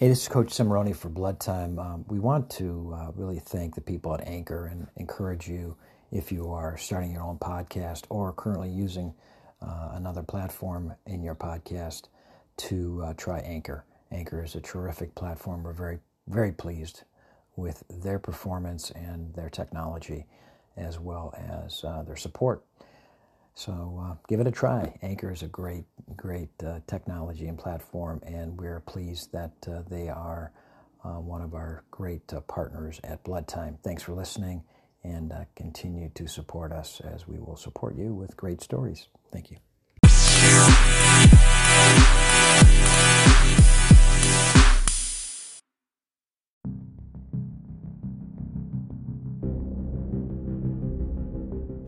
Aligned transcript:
Hey, 0.00 0.08
this 0.08 0.22
is 0.22 0.28
Coach 0.28 0.46
Cimarroni 0.46 0.96
for 0.96 1.10
Blood 1.10 1.40
Time. 1.40 1.78
Um, 1.78 2.06
we 2.08 2.20
want 2.20 2.48
to 2.52 2.96
uh, 2.96 3.12
really 3.14 3.38
thank 3.38 3.74
the 3.74 3.82
people 3.82 4.14
at 4.14 4.26
Anchor 4.26 4.64
and 4.64 4.86
encourage 4.96 5.46
you 5.46 5.76
if 6.10 6.32
you 6.32 6.50
are 6.50 6.78
starting 6.78 7.12
your 7.12 7.22
own 7.22 7.36
podcast 7.36 8.04
or 8.08 8.32
currently 8.32 8.70
using 8.70 9.12
uh, 9.60 9.90
another 9.92 10.22
platform 10.22 10.94
in 11.04 11.22
your 11.22 11.34
podcast 11.34 12.04
to 12.56 13.02
uh, 13.04 13.12
try 13.18 13.40
Anchor. 13.40 13.84
Anchor 14.10 14.42
is 14.42 14.54
a 14.54 14.60
terrific 14.62 15.14
platform. 15.14 15.64
We're 15.64 15.74
very, 15.74 15.98
very 16.28 16.52
pleased 16.52 17.02
with 17.56 17.84
their 17.90 18.18
performance 18.18 18.90
and 18.92 19.34
their 19.34 19.50
technology 19.50 20.24
as 20.78 20.98
well 20.98 21.34
as 21.36 21.84
uh, 21.84 22.04
their 22.04 22.16
support. 22.16 22.64
So 23.54 24.02
uh, 24.02 24.14
give 24.28 24.40
it 24.40 24.46
a 24.46 24.50
try. 24.50 24.98
Anchor 25.02 25.30
is 25.30 25.42
a 25.42 25.48
great, 25.48 25.84
great 26.16 26.50
uh, 26.64 26.80
technology 26.86 27.46
and 27.46 27.58
platform, 27.58 28.20
and 28.24 28.58
we're 28.58 28.80
pleased 28.80 29.32
that 29.32 29.52
uh, 29.68 29.82
they 29.88 30.08
are 30.08 30.52
uh, 31.04 31.20
one 31.20 31.42
of 31.42 31.54
our 31.54 31.84
great 31.90 32.32
uh, 32.32 32.40
partners 32.40 33.00
at 33.04 33.22
Blood 33.24 33.48
Time. 33.48 33.78
Thanks 33.82 34.02
for 34.02 34.12
listening, 34.12 34.64
and 35.02 35.32
uh, 35.32 35.44
continue 35.56 36.10
to 36.14 36.26
support 36.26 36.72
us 36.72 37.00
as 37.00 37.26
we 37.26 37.38
will 37.38 37.56
support 37.56 37.96
you 37.96 38.14
with 38.14 38.36
great 38.36 38.60
stories. 38.60 39.08
Thank 39.32 39.50
you. 39.50 39.56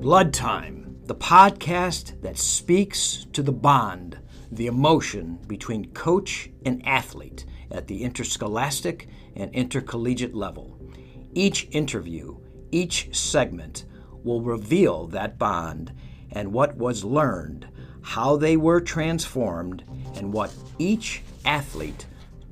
Blood 0.02 0.34
Time, 0.34 0.81
the 1.12 1.18
podcast 1.18 2.18
that 2.22 2.38
speaks 2.38 3.26
to 3.34 3.42
the 3.42 3.52
bond, 3.52 4.18
the 4.50 4.66
emotion 4.66 5.38
between 5.46 5.92
coach 5.92 6.48
and 6.64 6.80
athlete 6.88 7.44
at 7.70 7.86
the 7.86 8.02
interscholastic 8.02 9.06
and 9.36 9.54
intercollegiate 9.54 10.34
level. 10.34 10.80
Each 11.34 11.69
interview, 11.70 12.38
each 12.70 13.14
segment 13.14 13.84
will 14.24 14.41
reveal 14.41 15.06
that 15.08 15.38
bond 15.38 15.92
and 16.30 16.50
what 16.50 16.78
was 16.78 17.04
learned, 17.04 17.69
how 18.00 18.38
they 18.38 18.56
were 18.56 18.80
transformed, 18.80 19.84
and 20.14 20.32
what 20.32 20.54
each 20.78 21.20
athlete 21.44 22.06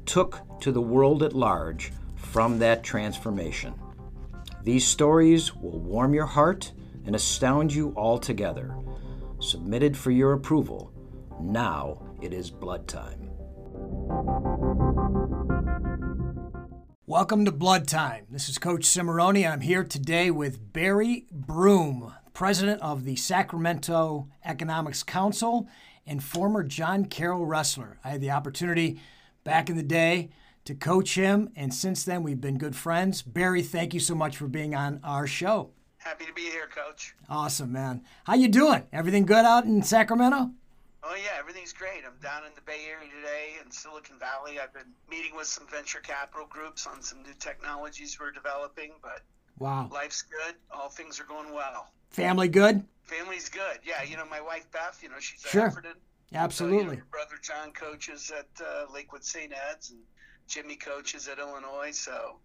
took 0.04 0.38
to 0.60 0.70
the 0.70 0.82
world 0.82 1.22
at 1.22 1.32
large 1.32 1.92
from 2.14 2.58
that 2.58 2.84
transformation. 2.84 3.72
These 4.62 4.86
stories 4.86 5.56
will 5.56 5.80
warm 5.80 6.12
your 6.12 6.26
heart 6.26 6.72
and 7.06 7.14
astound 7.14 7.72
you 7.72 7.94
altogether. 7.96 8.76
Submitted 9.40 9.96
for 9.96 10.10
your 10.10 10.32
approval. 10.32 10.92
Now 11.40 12.02
it 12.20 12.32
is 12.32 12.50
blood 12.50 12.86
time. 12.86 13.30
Welcome 17.06 17.44
to 17.44 17.52
Blood 17.52 17.88
Time. 17.88 18.26
This 18.30 18.48
is 18.48 18.58
Coach 18.58 18.82
Cimarroni. 18.82 19.50
I'm 19.50 19.62
here 19.62 19.82
today 19.82 20.30
with 20.30 20.72
Barry 20.72 21.26
Broome, 21.32 22.14
president 22.34 22.80
of 22.82 23.04
the 23.04 23.16
Sacramento 23.16 24.28
Economics 24.44 25.02
Council 25.02 25.68
and 26.06 26.22
former 26.22 26.62
John 26.62 27.06
Carroll 27.06 27.46
wrestler. 27.46 27.98
I 28.04 28.10
had 28.10 28.20
the 28.20 28.30
opportunity 28.30 29.00
back 29.42 29.68
in 29.68 29.76
the 29.76 29.82
day 29.82 30.30
to 30.66 30.74
coach 30.74 31.14
him, 31.14 31.50
and 31.56 31.74
since 31.74 32.04
then 32.04 32.22
we've 32.22 32.40
been 32.40 32.58
good 32.58 32.76
friends. 32.76 33.22
Barry, 33.22 33.62
thank 33.62 33.92
you 33.92 34.00
so 34.00 34.14
much 34.14 34.36
for 34.36 34.46
being 34.46 34.74
on 34.74 35.00
our 35.02 35.26
show. 35.26 35.70
Happy 36.00 36.24
to 36.24 36.32
be 36.32 36.42
here, 36.42 36.66
Coach. 36.66 37.14
Awesome, 37.28 37.72
man. 37.72 38.02
How 38.24 38.34
you 38.34 38.48
doing? 38.48 38.84
Everything 38.90 39.26
good 39.26 39.44
out 39.44 39.64
in 39.66 39.82
Sacramento? 39.82 40.50
Oh 41.02 41.14
yeah, 41.14 41.38
everything's 41.38 41.74
great. 41.74 42.04
I'm 42.06 42.18
down 42.22 42.44
in 42.46 42.52
the 42.54 42.62
Bay 42.62 42.86
Area 42.90 43.08
today 43.20 43.62
in 43.62 43.70
Silicon 43.70 44.18
Valley. 44.18 44.58
I've 44.58 44.72
been 44.72 44.92
meeting 45.10 45.36
with 45.36 45.46
some 45.46 45.66
venture 45.66 46.00
capital 46.00 46.46
groups 46.48 46.86
on 46.86 47.02
some 47.02 47.22
new 47.22 47.34
technologies 47.38 48.18
we're 48.18 48.30
developing, 48.30 48.92
but 49.02 49.20
wow, 49.58 49.90
life's 49.92 50.22
good. 50.22 50.54
All 50.70 50.88
things 50.88 51.20
are 51.20 51.24
going 51.24 51.52
well. 51.52 51.90
Family 52.08 52.48
good? 52.48 52.82
Family's 53.02 53.50
good. 53.50 53.80
Yeah, 53.84 54.02
you 54.02 54.16
know 54.16 54.26
my 54.26 54.40
wife 54.40 54.70
Beth. 54.72 55.00
You 55.02 55.10
know 55.10 55.20
she's 55.20 55.40
sure. 55.40 55.66
Atherton. 55.66 55.96
Absolutely. 56.32 56.84
So, 56.84 56.90
you 56.92 56.96
know, 56.96 57.02
brother 57.10 57.36
John 57.42 57.72
coaches 57.72 58.32
at 58.36 58.64
uh, 58.64 58.86
Lakewood 58.92 59.24
St. 59.24 59.52
Ed's, 59.70 59.90
and 59.90 60.00
Jimmy 60.48 60.76
coaches 60.76 61.28
at 61.28 61.38
Illinois. 61.38 61.92
So 61.92 62.36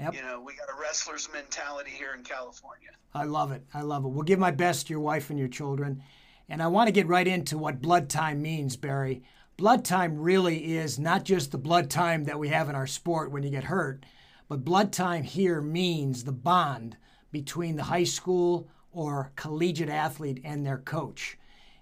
Yep. 0.00 0.14
You 0.14 0.22
know, 0.22 0.40
we 0.40 0.54
got 0.54 0.68
a 0.70 0.80
wrestler's 0.80 1.28
mentality 1.32 1.90
here 1.90 2.14
in 2.16 2.24
California. 2.24 2.90
I 3.14 3.24
love 3.24 3.52
it. 3.52 3.64
I 3.74 3.82
love 3.82 4.04
it. 4.04 4.08
We'll 4.08 4.22
give 4.22 4.38
my 4.38 4.50
best 4.50 4.86
to 4.86 4.92
your 4.92 5.00
wife 5.00 5.30
and 5.30 5.38
your 5.38 5.48
children. 5.48 6.02
And 6.48 6.62
I 6.62 6.66
want 6.68 6.88
to 6.88 6.92
get 6.92 7.06
right 7.06 7.26
into 7.26 7.58
what 7.58 7.82
blood 7.82 8.08
time 8.08 8.42
means, 8.42 8.76
Barry. 8.76 9.22
Blood 9.56 9.84
time 9.84 10.18
really 10.18 10.76
is 10.76 10.98
not 10.98 11.24
just 11.24 11.52
the 11.52 11.58
blood 11.58 11.90
time 11.90 12.24
that 12.24 12.38
we 12.38 12.48
have 12.48 12.68
in 12.68 12.74
our 12.74 12.86
sport 12.86 13.30
when 13.30 13.42
you 13.42 13.50
get 13.50 13.64
hurt, 13.64 14.04
but 14.48 14.64
blood 14.64 14.92
time 14.92 15.22
here 15.22 15.60
means 15.60 16.24
the 16.24 16.32
bond 16.32 16.96
between 17.30 17.76
the 17.76 17.84
high 17.84 18.04
school 18.04 18.68
or 18.92 19.32
collegiate 19.36 19.88
athlete 19.88 20.40
and 20.44 20.66
their 20.66 20.78
coach. 20.78 21.38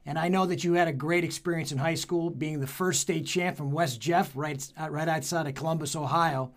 And 0.06 0.18
I 0.18 0.28
know 0.28 0.46
that 0.46 0.64
you 0.64 0.74
had 0.74 0.88
a 0.88 0.92
great 0.92 1.24
experience 1.24 1.72
in 1.72 1.78
high 1.78 1.94
school, 1.94 2.30
being 2.30 2.60
the 2.60 2.66
first 2.66 3.00
state 3.00 3.26
champ 3.26 3.56
from 3.56 3.70
West 3.70 4.00
Jeff, 4.00 4.32
right, 4.34 4.66
uh, 4.80 4.90
right 4.90 5.08
outside 5.08 5.46
of 5.46 5.54
Columbus, 5.54 5.94
Ohio. 5.94 6.52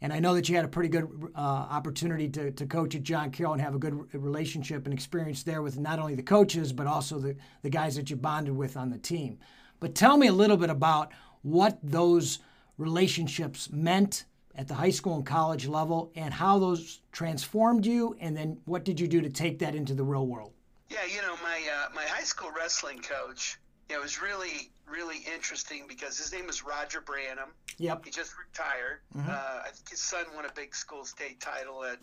And 0.00 0.12
I 0.12 0.20
know 0.20 0.34
that 0.34 0.48
you 0.48 0.56
had 0.56 0.64
a 0.64 0.68
pretty 0.68 0.88
good 0.88 1.08
uh, 1.34 1.38
opportunity 1.38 2.28
to, 2.28 2.50
to 2.50 2.66
coach 2.66 2.94
at 2.94 3.02
John 3.02 3.30
Carroll 3.30 3.54
and 3.54 3.62
have 3.62 3.74
a 3.74 3.78
good 3.78 4.14
relationship 4.14 4.84
and 4.84 4.92
experience 4.92 5.42
there 5.42 5.62
with 5.62 5.78
not 5.78 5.98
only 5.98 6.14
the 6.14 6.22
coaches, 6.22 6.72
but 6.72 6.86
also 6.86 7.18
the, 7.18 7.36
the 7.62 7.70
guys 7.70 7.96
that 7.96 8.10
you 8.10 8.16
bonded 8.16 8.56
with 8.56 8.76
on 8.76 8.90
the 8.90 8.98
team. 8.98 9.38
But 9.80 9.94
tell 9.94 10.16
me 10.16 10.26
a 10.26 10.32
little 10.32 10.56
bit 10.56 10.70
about 10.70 11.12
what 11.42 11.78
those 11.82 12.40
relationships 12.78 13.70
meant 13.70 14.24
at 14.54 14.68
the 14.68 14.74
high 14.74 14.90
school 14.90 15.16
and 15.16 15.26
college 15.26 15.66
level 15.66 16.10
and 16.14 16.32
how 16.32 16.58
those 16.58 17.00
transformed 17.12 17.84
you, 17.84 18.16
and 18.20 18.36
then 18.36 18.58
what 18.64 18.84
did 18.84 18.98
you 18.98 19.06
do 19.06 19.20
to 19.20 19.28
take 19.28 19.58
that 19.58 19.74
into 19.74 19.94
the 19.94 20.02
real 20.02 20.26
world? 20.26 20.52
Yeah, 20.90 21.04
you 21.04 21.20
know, 21.22 21.36
my, 21.42 21.60
uh, 21.74 21.88
my 21.94 22.04
high 22.04 22.22
school 22.22 22.50
wrestling 22.56 23.00
coach, 23.00 23.58
it 23.88 24.00
was 24.00 24.20
really 24.20 24.70
really 24.88 25.18
interesting 25.34 25.84
because 25.88 26.16
his 26.18 26.32
name 26.32 26.48
is 26.48 26.64
Roger 26.64 27.00
Branham. 27.00 27.50
Yep. 27.78 28.04
He 28.04 28.10
just 28.10 28.32
retired. 28.38 29.00
Mm-hmm. 29.16 29.28
Uh, 29.28 29.62
I 29.64 29.68
think 29.72 29.88
his 29.88 30.00
son 30.00 30.24
won 30.34 30.44
a 30.44 30.52
big 30.54 30.74
school 30.74 31.04
state 31.04 31.40
title 31.40 31.84
at 31.84 31.98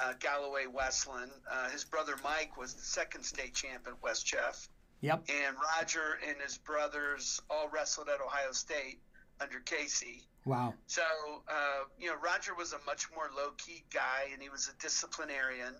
uh, 0.00 0.12
Galloway 0.18 0.66
Westland. 0.66 1.30
Uh, 1.50 1.70
his 1.70 1.84
brother 1.84 2.14
Mike 2.22 2.56
was 2.56 2.74
the 2.74 2.82
second 2.82 3.22
state 3.22 3.54
champ 3.54 3.86
at 3.86 4.02
West 4.02 4.26
Jeff. 4.26 4.68
Yep. 5.02 5.24
And 5.28 5.56
Roger 5.76 6.18
and 6.26 6.36
his 6.42 6.58
brothers 6.58 7.40
all 7.48 7.68
wrestled 7.68 8.08
at 8.08 8.20
Ohio 8.20 8.52
State 8.52 8.98
under 9.40 9.60
Casey. 9.60 10.24
Wow. 10.44 10.74
So, 10.86 11.02
uh, 11.48 11.84
you 11.98 12.08
know, 12.08 12.16
Roger 12.16 12.54
was 12.54 12.72
a 12.72 12.78
much 12.86 13.06
more 13.14 13.30
low 13.36 13.50
key 13.58 13.84
guy 13.92 14.28
and 14.32 14.40
he 14.42 14.48
was 14.48 14.68
a 14.68 14.82
disciplinarian. 14.82 15.74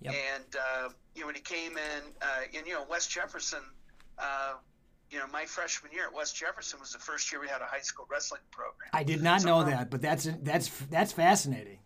Yep. 0.00 0.14
And, 0.14 0.56
uh, 0.56 0.88
you 1.14 1.22
know, 1.22 1.26
when 1.26 1.34
he 1.34 1.40
came 1.40 1.72
in, 1.72 2.02
uh, 2.22 2.56
and, 2.56 2.66
you 2.66 2.74
know, 2.74 2.84
West 2.88 3.10
Jefferson, 3.10 3.62
you 5.10 5.18
know, 5.18 5.26
my 5.32 5.44
freshman 5.44 5.92
year 5.92 6.06
at 6.06 6.14
West 6.14 6.36
Jefferson 6.36 6.80
was 6.80 6.92
the 6.92 6.98
first 6.98 7.30
year 7.32 7.40
we 7.40 7.48
had 7.48 7.62
a 7.62 7.66
high 7.66 7.80
school 7.80 8.06
wrestling 8.10 8.42
program. 8.50 8.90
I 8.92 9.02
did 9.02 9.22
not 9.22 9.42
so, 9.42 9.48
know 9.48 9.64
that, 9.64 9.90
but 9.90 10.02
that's 10.02 10.28
that's 10.42 10.68
that's 10.90 11.12
fascinating. 11.12 11.78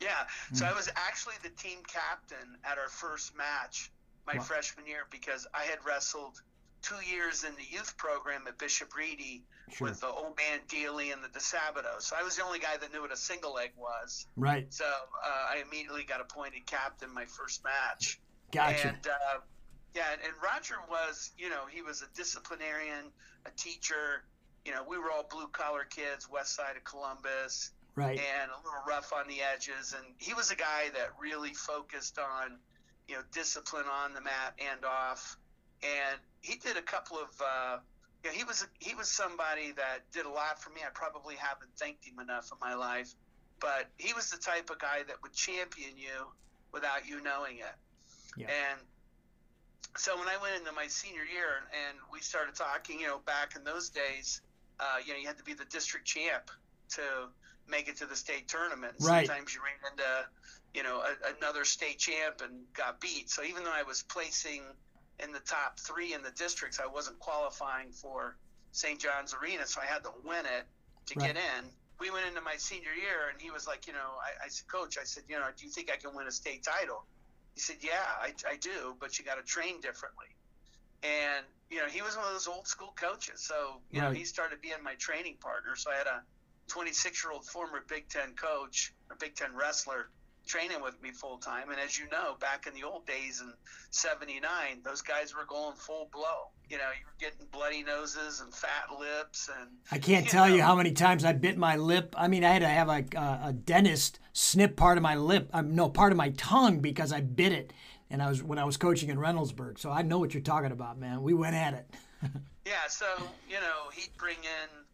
Yeah, 0.00 0.10
so 0.52 0.64
mm. 0.64 0.72
I 0.72 0.74
was 0.74 0.90
actually 0.94 1.36
the 1.42 1.48
team 1.50 1.78
captain 1.86 2.56
at 2.64 2.76
our 2.78 2.88
first 2.88 3.36
match 3.36 3.90
my 4.26 4.34
wow. 4.34 4.42
freshman 4.42 4.86
year 4.86 5.06
because 5.10 5.46
I 5.54 5.62
had 5.62 5.78
wrestled 5.86 6.42
two 6.82 6.96
years 7.08 7.44
in 7.44 7.52
the 7.56 7.64
youth 7.68 7.96
program 7.96 8.42
at 8.46 8.58
Bishop 8.58 8.94
Ready 8.96 9.42
sure. 9.72 9.88
with 9.88 10.00
the 10.00 10.08
old 10.08 10.36
man 10.36 10.60
Dealey 10.68 11.12
and 11.12 11.22
the 11.22 11.28
DeSabato. 11.28 12.00
So 12.00 12.16
I 12.18 12.22
was 12.22 12.36
the 12.36 12.44
only 12.44 12.58
guy 12.58 12.76
that 12.76 12.92
knew 12.92 13.00
what 13.00 13.12
a 13.12 13.16
single 13.16 13.54
leg 13.54 13.70
was. 13.76 14.26
Right. 14.36 14.72
So 14.72 14.84
uh, 14.84 15.28
I 15.28 15.62
immediately 15.66 16.04
got 16.04 16.20
appointed 16.20 16.66
captain 16.66 17.12
my 17.12 17.24
first 17.24 17.64
match. 17.64 18.20
Gotcha. 18.52 18.88
And 18.88 19.06
uh, 19.06 19.38
yeah, 19.96 20.12
and 20.12 20.32
Roger 20.44 20.76
was, 20.90 21.32
you 21.38 21.48
know, 21.48 21.64
he 21.70 21.80
was 21.80 22.02
a 22.02 22.06
disciplinarian, 22.14 23.10
a 23.46 23.50
teacher. 23.56 24.24
You 24.66 24.72
know, 24.72 24.84
we 24.86 24.98
were 24.98 25.10
all 25.10 25.26
blue 25.28 25.48
collar 25.48 25.84
kids, 25.88 26.28
west 26.30 26.54
side 26.54 26.76
of 26.76 26.84
Columbus, 26.84 27.70
right? 27.94 28.18
And 28.18 28.50
a 28.50 28.56
little 28.58 28.84
rough 28.86 29.14
on 29.14 29.26
the 29.26 29.40
edges. 29.40 29.94
And 29.96 30.04
he 30.18 30.34
was 30.34 30.50
a 30.50 30.56
guy 30.56 30.90
that 30.92 31.12
really 31.18 31.54
focused 31.54 32.18
on, 32.18 32.58
you 33.08 33.14
know, 33.14 33.22
discipline 33.32 33.86
on 33.90 34.12
the 34.12 34.20
mat 34.20 34.52
and 34.58 34.84
off. 34.84 35.38
And 35.82 36.20
he 36.42 36.56
did 36.56 36.76
a 36.76 36.82
couple 36.82 37.16
of, 37.16 37.30
uh, 37.40 37.78
you 38.22 38.30
know, 38.30 38.36
he 38.36 38.44
was 38.44 38.66
he 38.78 38.94
was 38.94 39.08
somebody 39.08 39.72
that 39.72 40.00
did 40.12 40.26
a 40.26 40.30
lot 40.30 40.62
for 40.62 40.68
me. 40.70 40.82
I 40.86 40.90
probably 40.92 41.36
haven't 41.36 41.70
thanked 41.78 42.04
him 42.04 42.18
enough 42.18 42.50
in 42.52 42.58
my 42.60 42.74
life, 42.74 43.14
but 43.60 43.86
he 43.96 44.12
was 44.12 44.30
the 44.30 44.38
type 44.38 44.68
of 44.68 44.78
guy 44.78 45.04
that 45.06 45.22
would 45.22 45.32
champion 45.32 45.96
you 45.96 46.26
without 46.70 47.08
you 47.08 47.22
knowing 47.22 47.58
it. 47.58 47.76
Yeah. 48.36 48.48
And 48.48 48.80
so 49.96 50.16
when 50.18 50.28
I 50.28 50.36
went 50.40 50.56
into 50.56 50.72
my 50.72 50.86
senior 50.86 51.24
year 51.24 51.64
and 51.72 51.98
we 52.12 52.20
started 52.20 52.54
talking, 52.54 53.00
you 53.00 53.06
know, 53.06 53.20
back 53.26 53.56
in 53.56 53.64
those 53.64 53.90
days, 53.90 54.40
uh, 54.80 54.96
you 55.04 55.12
know, 55.12 55.18
you 55.18 55.26
had 55.26 55.38
to 55.38 55.44
be 55.44 55.54
the 55.54 55.64
district 55.66 56.06
champ 56.06 56.50
to 56.90 57.02
make 57.68 57.88
it 57.88 57.96
to 57.98 58.06
the 58.06 58.16
state 58.16 58.48
tournament. 58.48 58.94
Right. 59.00 59.26
Sometimes 59.26 59.54
you 59.54 59.60
ran 59.60 59.92
into, 59.92 60.28
you 60.74 60.82
know, 60.82 61.02
a, 61.02 61.36
another 61.38 61.64
state 61.64 61.98
champ 61.98 62.42
and 62.42 62.64
got 62.74 63.00
beat. 63.00 63.30
So 63.30 63.42
even 63.42 63.64
though 63.64 63.74
I 63.74 63.82
was 63.82 64.02
placing 64.02 64.62
in 65.22 65.32
the 65.32 65.40
top 65.40 65.80
three 65.80 66.14
in 66.14 66.22
the 66.22 66.30
districts, 66.32 66.78
I 66.82 66.86
wasn't 66.86 67.18
qualifying 67.18 67.90
for 67.90 68.36
St. 68.72 69.00
John's 69.00 69.34
Arena, 69.34 69.66
so 69.66 69.80
I 69.80 69.86
had 69.86 70.04
to 70.04 70.10
win 70.24 70.44
it 70.44 70.66
to 71.06 71.18
right. 71.18 71.34
get 71.34 71.36
in. 71.36 71.70
we 71.98 72.10
went 72.10 72.26
into 72.26 72.42
my 72.42 72.56
senior 72.58 72.92
year, 72.92 73.32
and 73.32 73.40
he 73.40 73.50
was 73.50 73.66
like, 73.66 73.86
you 73.86 73.94
know, 73.94 74.20
I, 74.20 74.44
I 74.44 74.48
said, 74.48 74.68
Coach, 74.68 74.98
I 75.00 75.04
said, 75.04 75.22
you 75.28 75.36
know, 75.36 75.46
do 75.56 75.64
you 75.64 75.72
think 75.72 75.90
I 75.90 75.96
can 75.96 76.14
win 76.14 76.26
a 76.26 76.32
state 76.32 76.62
title? 76.62 77.04
He 77.56 77.60
said, 77.62 77.76
Yeah, 77.80 78.04
I, 78.20 78.34
I 78.46 78.56
do, 78.56 78.94
but 79.00 79.18
you 79.18 79.24
got 79.24 79.36
to 79.36 79.42
train 79.42 79.80
differently. 79.80 80.28
And 81.02 81.44
you 81.70 81.78
know, 81.78 81.88
he 81.88 82.02
was 82.02 82.14
one 82.16 82.26
of 82.26 82.32
those 82.32 82.46
old 82.46 82.68
school 82.68 82.92
coaches, 83.00 83.42
so 83.44 83.80
you 83.90 84.00
right. 84.00 84.08
know, 84.08 84.12
he 84.12 84.24
started 84.24 84.60
being 84.60 84.82
my 84.84 84.94
training 84.96 85.38
partner. 85.40 85.74
So 85.74 85.90
I 85.90 85.96
had 85.96 86.06
a 86.06 86.22
26 86.68 87.24
year 87.24 87.32
old 87.32 87.46
former 87.46 87.82
Big 87.88 88.08
Ten 88.10 88.34
coach, 88.34 88.92
a 89.10 89.16
Big 89.16 89.34
Ten 89.34 89.56
wrestler, 89.56 90.10
training 90.46 90.80
with 90.82 91.00
me 91.02 91.10
full 91.10 91.38
time. 91.38 91.70
And 91.70 91.78
as 91.78 91.98
you 91.98 92.06
know, 92.10 92.36
back 92.40 92.66
in 92.66 92.74
the 92.74 92.84
old 92.84 93.06
days 93.06 93.40
in 93.40 93.52
'79, 93.90 94.40
those 94.84 95.02
guys 95.02 95.34
were 95.34 95.44
going 95.44 95.74
full 95.76 96.08
blow. 96.12 96.50
You 96.68 96.78
know, 96.78 96.90
you 96.98 97.06
were 97.06 97.18
getting 97.30 97.46
bloody 97.52 97.82
noses 97.82 98.40
and 98.40 98.52
fat 98.52 98.86
lips, 98.98 99.50
and 99.60 99.70
I 99.92 99.98
can't 99.98 100.24
you 100.24 100.30
tell 100.30 100.48
know. 100.48 100.54
you 100.54 100.62
how 100.62 100.74
many 100.74 100.92
times 100.92 101.24
I 101.24 101.32
bit 101.32 101.58
my 101.58 101.76
lip. 101.76 102.14
I 102.16 102.28
mean, 102.28 102.44
I 102.44 102.52
had 102.52 102.62
to 102.62 102.68
have 102.68 102.88
a, 102.88 103.04
a 103.48 103.52
dentist 103.52 104.18
snip 104.32 104.76
part 104.76 104.98
of 104.98 105.02
my 105.02 105.16
lip, 105.16 105.48
um, 105.52 105.74
no, 105.74 105.88
part 105.88 106.12
of 106.12 106.18
my 106.18 106.30
tongue 106.30 106.80
because 106.80 107.12
I 107.12 107.20
bit 107.20 107.52
it. 107.52 107.72
And 108.08 108.22
I 108.22 108.28
was 108.28 108.42
when 108.42 108.58
I 108.58 108.64
was 108.64 108.76
coaching 108.76 109.08
in 109.08 109.16
Reynoldsburg, 109.16 109.78
so 109.78 109.90
I 109.90 110.02
know 110.02 110.18
what 110.18 110.32
you're 110.32 110.42
talking 110.42 110.70
about, 110.70 110.98
man. 110.98 111.22
We 111.22 111.34
went 111.34 111.56
at 111.56 111.74
it. 111.74 111.94
yeah, 112.64 112.86
so 112.88 113.06
you 113.48 113.56
know, 113.56 113.90
he'd 113.92 114.16
bring 114.16 114.36
in 114.38 114.85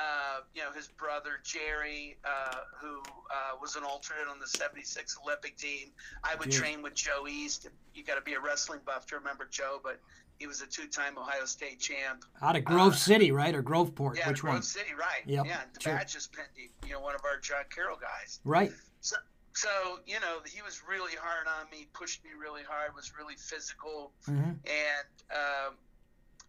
uh, 0.00 0.40
you 0.54 0.62
know, 0.62 0.72
his 0.72 0.88
brother 0.88 1.40
Jerry, 1.44 2.16
uh, 2.24 2.56
who 2.80 2.98
uh, 2.98 3.56
was 3.60 3.76
an 3.76 3.84
alternate 3.84 4.28
on 4.30 4.38
the 4.38 4.46
76 4.46 5.18
Olympic 5.22 5.56
team. 5.56 5.88
I 6.24 6.36
would 6.36 6.50
train 6.50 6.82
with 6.82 6.94
Joe 6.94 7.26
East. 7.28 7.68
You 7.94 8.04
got 8.04 8.14
to 8.14 8.22
be 8.22 8.34
a 8.34 8.40
wrestling 8.40 8.80
buff 8.86 9.06
to 9.06 9.16
remember 9.16 9.46
Joe, 9.50 9.80
but 9.82 10.00
he 10.38 10.46
was 10.46 10.62
a 10.62 10.66
two-time 10.66 11.18
Ohio 11.18 11.44
State 11.44 11.80
champ. 11.80 12.24
Out 12.40 12.56
of 12.56 12.64
Grove 12.64 12.94
uh, 12.94 12.96
City, 12.96 13.30
right, 13.30 13.54
or 13.54 13.62
Groveport? 13.62 14.16
Yeah, 14.16 14.28
Which 14.28 14.40
Grove 14.40 14.54
one? 14.54 14.62
City, 14.62 14.94
right? 14.98 15.22
Yep. 15.26 15.46
Yeah, 15.46 15.60
the 15.74 15.80
sure. 15.80 15.94
badge 15.94 16.16
is 16.16 16.28
pending. 16.28 16.70
You 16.86 16.94
know, 16.94 17.00
one 17.00 17.14
of 17.14 17.22
our 17.24 17.38
John 17.38 17.64
Carroll 17.74 17.98
guys. 18.00 18.40
Right. 18.44 18.72
So, 19.00 19.16
so 19.52 19.68
you 20.06 20.18
know, 20.20 20.38
he 20.46 20.62
was 20.62 20.82
really 20.88 21.14
hard 21.20 21.46
on 21.46 21.68
me, 21.70 21.88
pushed 21.92 22.24
me 22.24 22.30
really 22.40 22.62
hard, 22.66 22.94
was 22.94 23.12
really 23.18 23.36
physical, 23.36 24.12
mm-hmm. 24.26 24.52
and 24.64 25.10
um, 25.30 25.74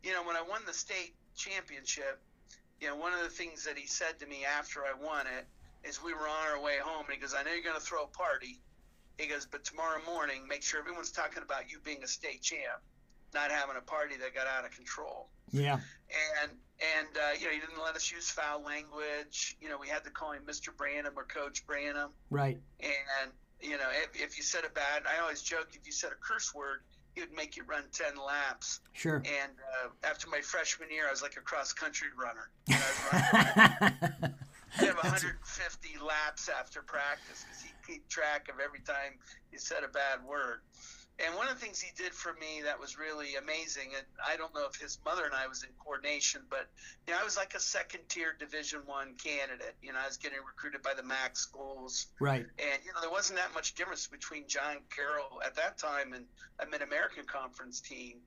you 0.03 0.13
know, 0.13 0.23
when 0.23 0.37
I 0.37 0.41
won 0.41 0.61
the 0.65 0.73
state 0.73 1.15
championship 1.35 2.21
you 2.81 2.87
know, 2.87 2.95
one 2.95 3.13
of 3.13 3.21
the 3.21 3.29
things 3.29 3.63
that 3.65 3.77
he 3.77 3.87
said 3.87 4.19
to 4.19 4.25
me 4.25 4.43
after 4.43 4.81
I 4.81 4.93
won 4.99 5.27
it 5.27 5.45
is 5.87 6.03
we 6.03 6.13
were 6.13 6.27
on 6.27 6.47
our 6.51 6.61
way 6.61 6.77
home, 6.83 7.05
and 7.05 7.13
he 7.13 7.19
goes, 7.19 7.33
I 7.37 7.43
know 7.43 7.53
you're 7.53 7.63
going 7.63 7.75
to 7.75 7.81
throw 7.81 8.03
a 8.03 8.07
party. 8.07 8.59
He 9.17 9.27
goes, 9.27 9.45
but 9.45 9.63
tomorrow 9.63 9.99
morning, 10.05 10.47
make 10.47 10.63
sure 10.63 10.79
everyone's 10.79 11.11
talking 11.11 11.43
about 11.43 11.71
you 11.71 11.79
being 11.83 12.03
a 12.03 12.07
state 12.07 12.41
champ, 12.41 12.81
not 13.33 13.51
having 13.51 13.75
a 13.77 13.81
party 13.81 14.15
that 14.17 14.33
got 14.33 14.47
out 14.47 14.65
of 14.65 14.71
control. 14.71 15.29
Yeah. 15.51 15.79
And 16.41 16.51
and 16.97 17.07
uh, 17.15 17.37
you 17.37 17.45
know, 17.45 17.51
he 17.51 17.59
didn't 17.59 17.83
let 17.83 17.95
us 17.95 18.11
use 18.11 18.29
foul 18.31 18.63
language. 18.63 19.57
You 19.61 19.69
know, 19.69 19.77
we 19.77 19.87
had 19.87 20.03
to 20.05 20.09
call 20.09 20.31
him 20.31 20.41
Mr. 20.47 20.75
Branham 20.75 21.13
or 21.15 21.25
Coach 21.25 21.65
Branham. 21.67 22.09
Right. 22.31 22.57
And 22.79 23.31
you 23.61 23.77
know, 23.77 23.89
if, 23.91 24.19
if 24.19 24.37
you 24.37 24.43
said 24.43 24.63
a 24.65 24.69
bad, 24.69 25.03
I 25.05 25.21
always 25.21 25.41
joke, 25.41 25.69
if 25.73 25.85
you 25.85 25.91
said 25.91 26.11
a 26.11 26.15
curse 26.15 26.55
word, 26.55 26.81
he 27.15 27.21
would 27.21 27.33
make 27.33 27.57
you 27.57 27.63
run 27.63 27.83
10 27.91 28.13
laps. 28.25 28.79
Sure. 28.93 29.17
And 29.17 29.51
uh, 29.83 29.89
after 30.03 30.29
my 30.29 30.41
freshman 30.41 30.89
year, 30.89 31.07
I 31.07 31.11
was 31.11 31.21
like 31.21 31.37
a 31.37 31.41
cross 31.41 31.73
country 31.73 32.07
runner. 32.17 32.49
I 34.79 34.85
have 34.85 34.95
150 34.95 35.89
laps 35.99 36.49
after 36.49 36.81
practice 36.81 37.43
because 37.43 37.61
he'd 37.61 37.75
keep 37.85 38.07
track 38.07 38.47
of 38.49 38.59
every 38.63 38.79
time 38.79 39.19
you 39.51 39.59
said 39.59 39.83
a 39.83 39.89
bad 39.89 40.23
word. 40.25 40.61
And 41.23 41.35
one 41.35 41.47
of 41.47 41.59
the 41.59 41.59
things 41.59 41.79
he 41.79 41.91
did 41.95 42.13
for 42.13 42.33
me 42.33 42.61
that 42.63 42.79
was 42.79 42.97
really 42.97 43.35
amazing, 43.35 43.89
and 43.95 44.05
I 44.27 44.37
don't 44.37 44.53
know 44.55 44.65
if 44.67 44.79
his 44.79 44.97
mother 45.05 45.25
and 45.25 45.33
I 45.35 45.47
was 45.47 45.63
in 45.63 45.69
coordination, 45.77 46.41
but 46.49 46.67
you 47.07 47.13
know, 47.13 47.19
I 47.19 47.23
was 47.23 47.37
like 47.37 47.53
a 47.53 47.59
second 47.59 48.01
tier 48.09 48.35
Division 48.39 48.81
One 48.85 49.13
candidate. 49.23 49.75
You 49.81 49.93
know, 49.93 49.99
I 50.03 50.07
was 50.07 50.17
getting 50.17 50.39
recruited 50.39 50.81
by 50.81 50.93
the 50.95 51.03
MAC 51.03 51.37
schools, 51.37 52.07
right? 52.19 52.45
And 52.57 52.79
you 52.83 52.93
know, 52.93 53.01
there 53.01 53.11
wasn't 53.11 53.39
that 53.39 53.53
much 53.53 53.75
difference 53.75 54.07
between 54.07 54.47
John 54.47 54.77
Carroll 54.95 55.41
at 55.45 55.55
that 55.55 55.77
time 55.77 56.13
and 56.13 56.25
a 56.59 56.65
Mid 56.65 56.81
American 56.81 57.25
Conference 57.25 57.81
team. 57.81 58.17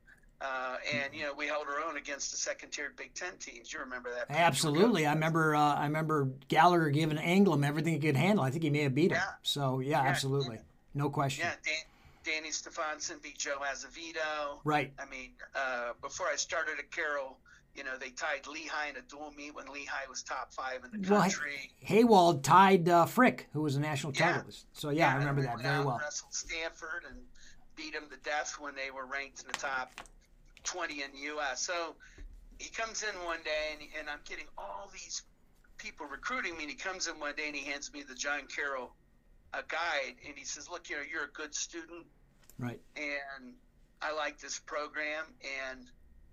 Uh, 0.41 0.77
and 0.93 1.15
you 1.15 1.23
know 1.23 1.33
we 1.33 1.47
held 1.47 1.67
our 1.69 1.89
own 1.89 1.97
against 1.97 2.31
the 2.33 2.37
second-tier 2.37 2.93
Big 2.97 3.15
Ten 3.15 3.33
teams. 3.39 3.73
You 3.73 3.81
remember 3.81 4.11
that? 4.11 4.27
Absolutely, 4.29 5.07
I 5.07 5.15
remember. 5.15 5.55
Uh, 5.55 5.75
I 5.75 5.85
remember 5.85 6.29
Gallagher 6.49 6.91
giving 6.91 7.19
Anglem 7.19 7.65
everything 7.65 7.95
he 7.95 8.01
could 8.01 8.17
handle. 8.17 8.45
I 8.45 8.51
think 8.51 8.65
he 8.65 8.71
may 8.71 8.83
have 8.83 8.95
beat 8.95 9.13
him. 9.13 9.19
Yeah. 9.19 9.33
So 9.43 9.79
yeah, 9.79 10.03
yeah. 10.03 10.11
absolutely, 10.11 10.59
no 10.93 11.09
question. 11.09 11.47
Yeah, 11.47 11.55
Dan, 11.65 11.83
Danny 12.25 12.51
Stefanson 12.51 13.19
beat 13.23 13.39
Joe 13.39 13.59
Azevedo. 13.71 14.61
Right. 14.65 14.93
I 14.99 15.05
mean, 15.07 15.33
uh, 15.55 15.93
before 16.01 16.27
I 16.27 16.37
started 16.37 16.79
at 16.79 16.91
Carroll, 16.91 17.39
you 17.75 17.85
know, 17.85 17.97
they 17.99 18.11
tied 18.11 18.47
Lehigh 18.47 18.89
in 18.89 18.97
a 18.97 19.03
dual 19.03 19.33
meet 19.37 19.55
when 19.55 19.67
Lehigh 19.67 20.09
was 20.09 20.23
top 20.23 20.53
five 20.53 20.85
in 20.85 21.01
the 21.01 21.07
country. 21.07 21.73
Well, 21.81 21.89
Haywald 21.89 22.43
tied 22.43 22.89
uh, 22.89 23.07
Frick, 23.07 23.49
who 23.53 23.63
was 23.63 23.77
a 23.77 23.81
national 23.81 24.13
titleist. 24.13 24.65
So 24.73 24.91
yeah, 24.91 25.09
yeah, 25.09 25.15
I 25.15 25.19
remember 25.19 25.43
that 25.43 25.61
very 25.61 25.85
well. 25.85 25.99
Wrestled 26.01 26.33
Stanford 26.33 27.05
and 27.09 27.19
beat 27.77 27.95
him 27.95 28.05
to 28.11 28.17
death 28.19 28.57
when 28.61 28.75
they 28.75 28.91
were 28.91 29.07
ranked 29.07 29.41
in 29.41 29.49
the 29.49 29.59
top 29.59 30.01
20 30.63 31.03
in 31.03 31.11
the 31.13 31.19
U.S. 31.19 31.63
So 31.63 31.97
he 32.59 32.71
comes 32.71 33.03
in 33.03 33.15
one 33.25 33.41
day, 33.45 33.73
and, 33.73 33.83
and 33.99 34.09
I'm 34.09 34.21
getting 34.25 34.47
all 34.57 34.89
these 34.93 35.23
people 35.77 36.07
recruiting 36.07 36.57
me. 36.57 36.65
And 36.65 36.71
he 36.71 36.77
comes 36.77 37.09
in 37.09 37.19
one 37.19 37.35
day 37.35 37.49
and 37.49 37.57
he 37.57 37.65
hands 37.65 37.93
me 37.93 38.05
the 38.09 38.15
John 38.15 38.43
Carroll 38.55 38.93
a 39.59 39.63
guide, 39.67 40.17
and 40.27 40.37
he 40.37 40.45
says, 40.45 40.69
"Look, 40.69 40.91
you 40.91 40.97
know, 40.97 41.03
you're 41.11 41.25
a 41.25 41.33
good 41.33 41.55
student, 41.55 42.07
right? 42.59 42.81
And 42.97 43.55
I 44.03 44.13
like 44.13 44.39
this 44.39 44.59
program, 44.59 45.25
and 45.71 45.91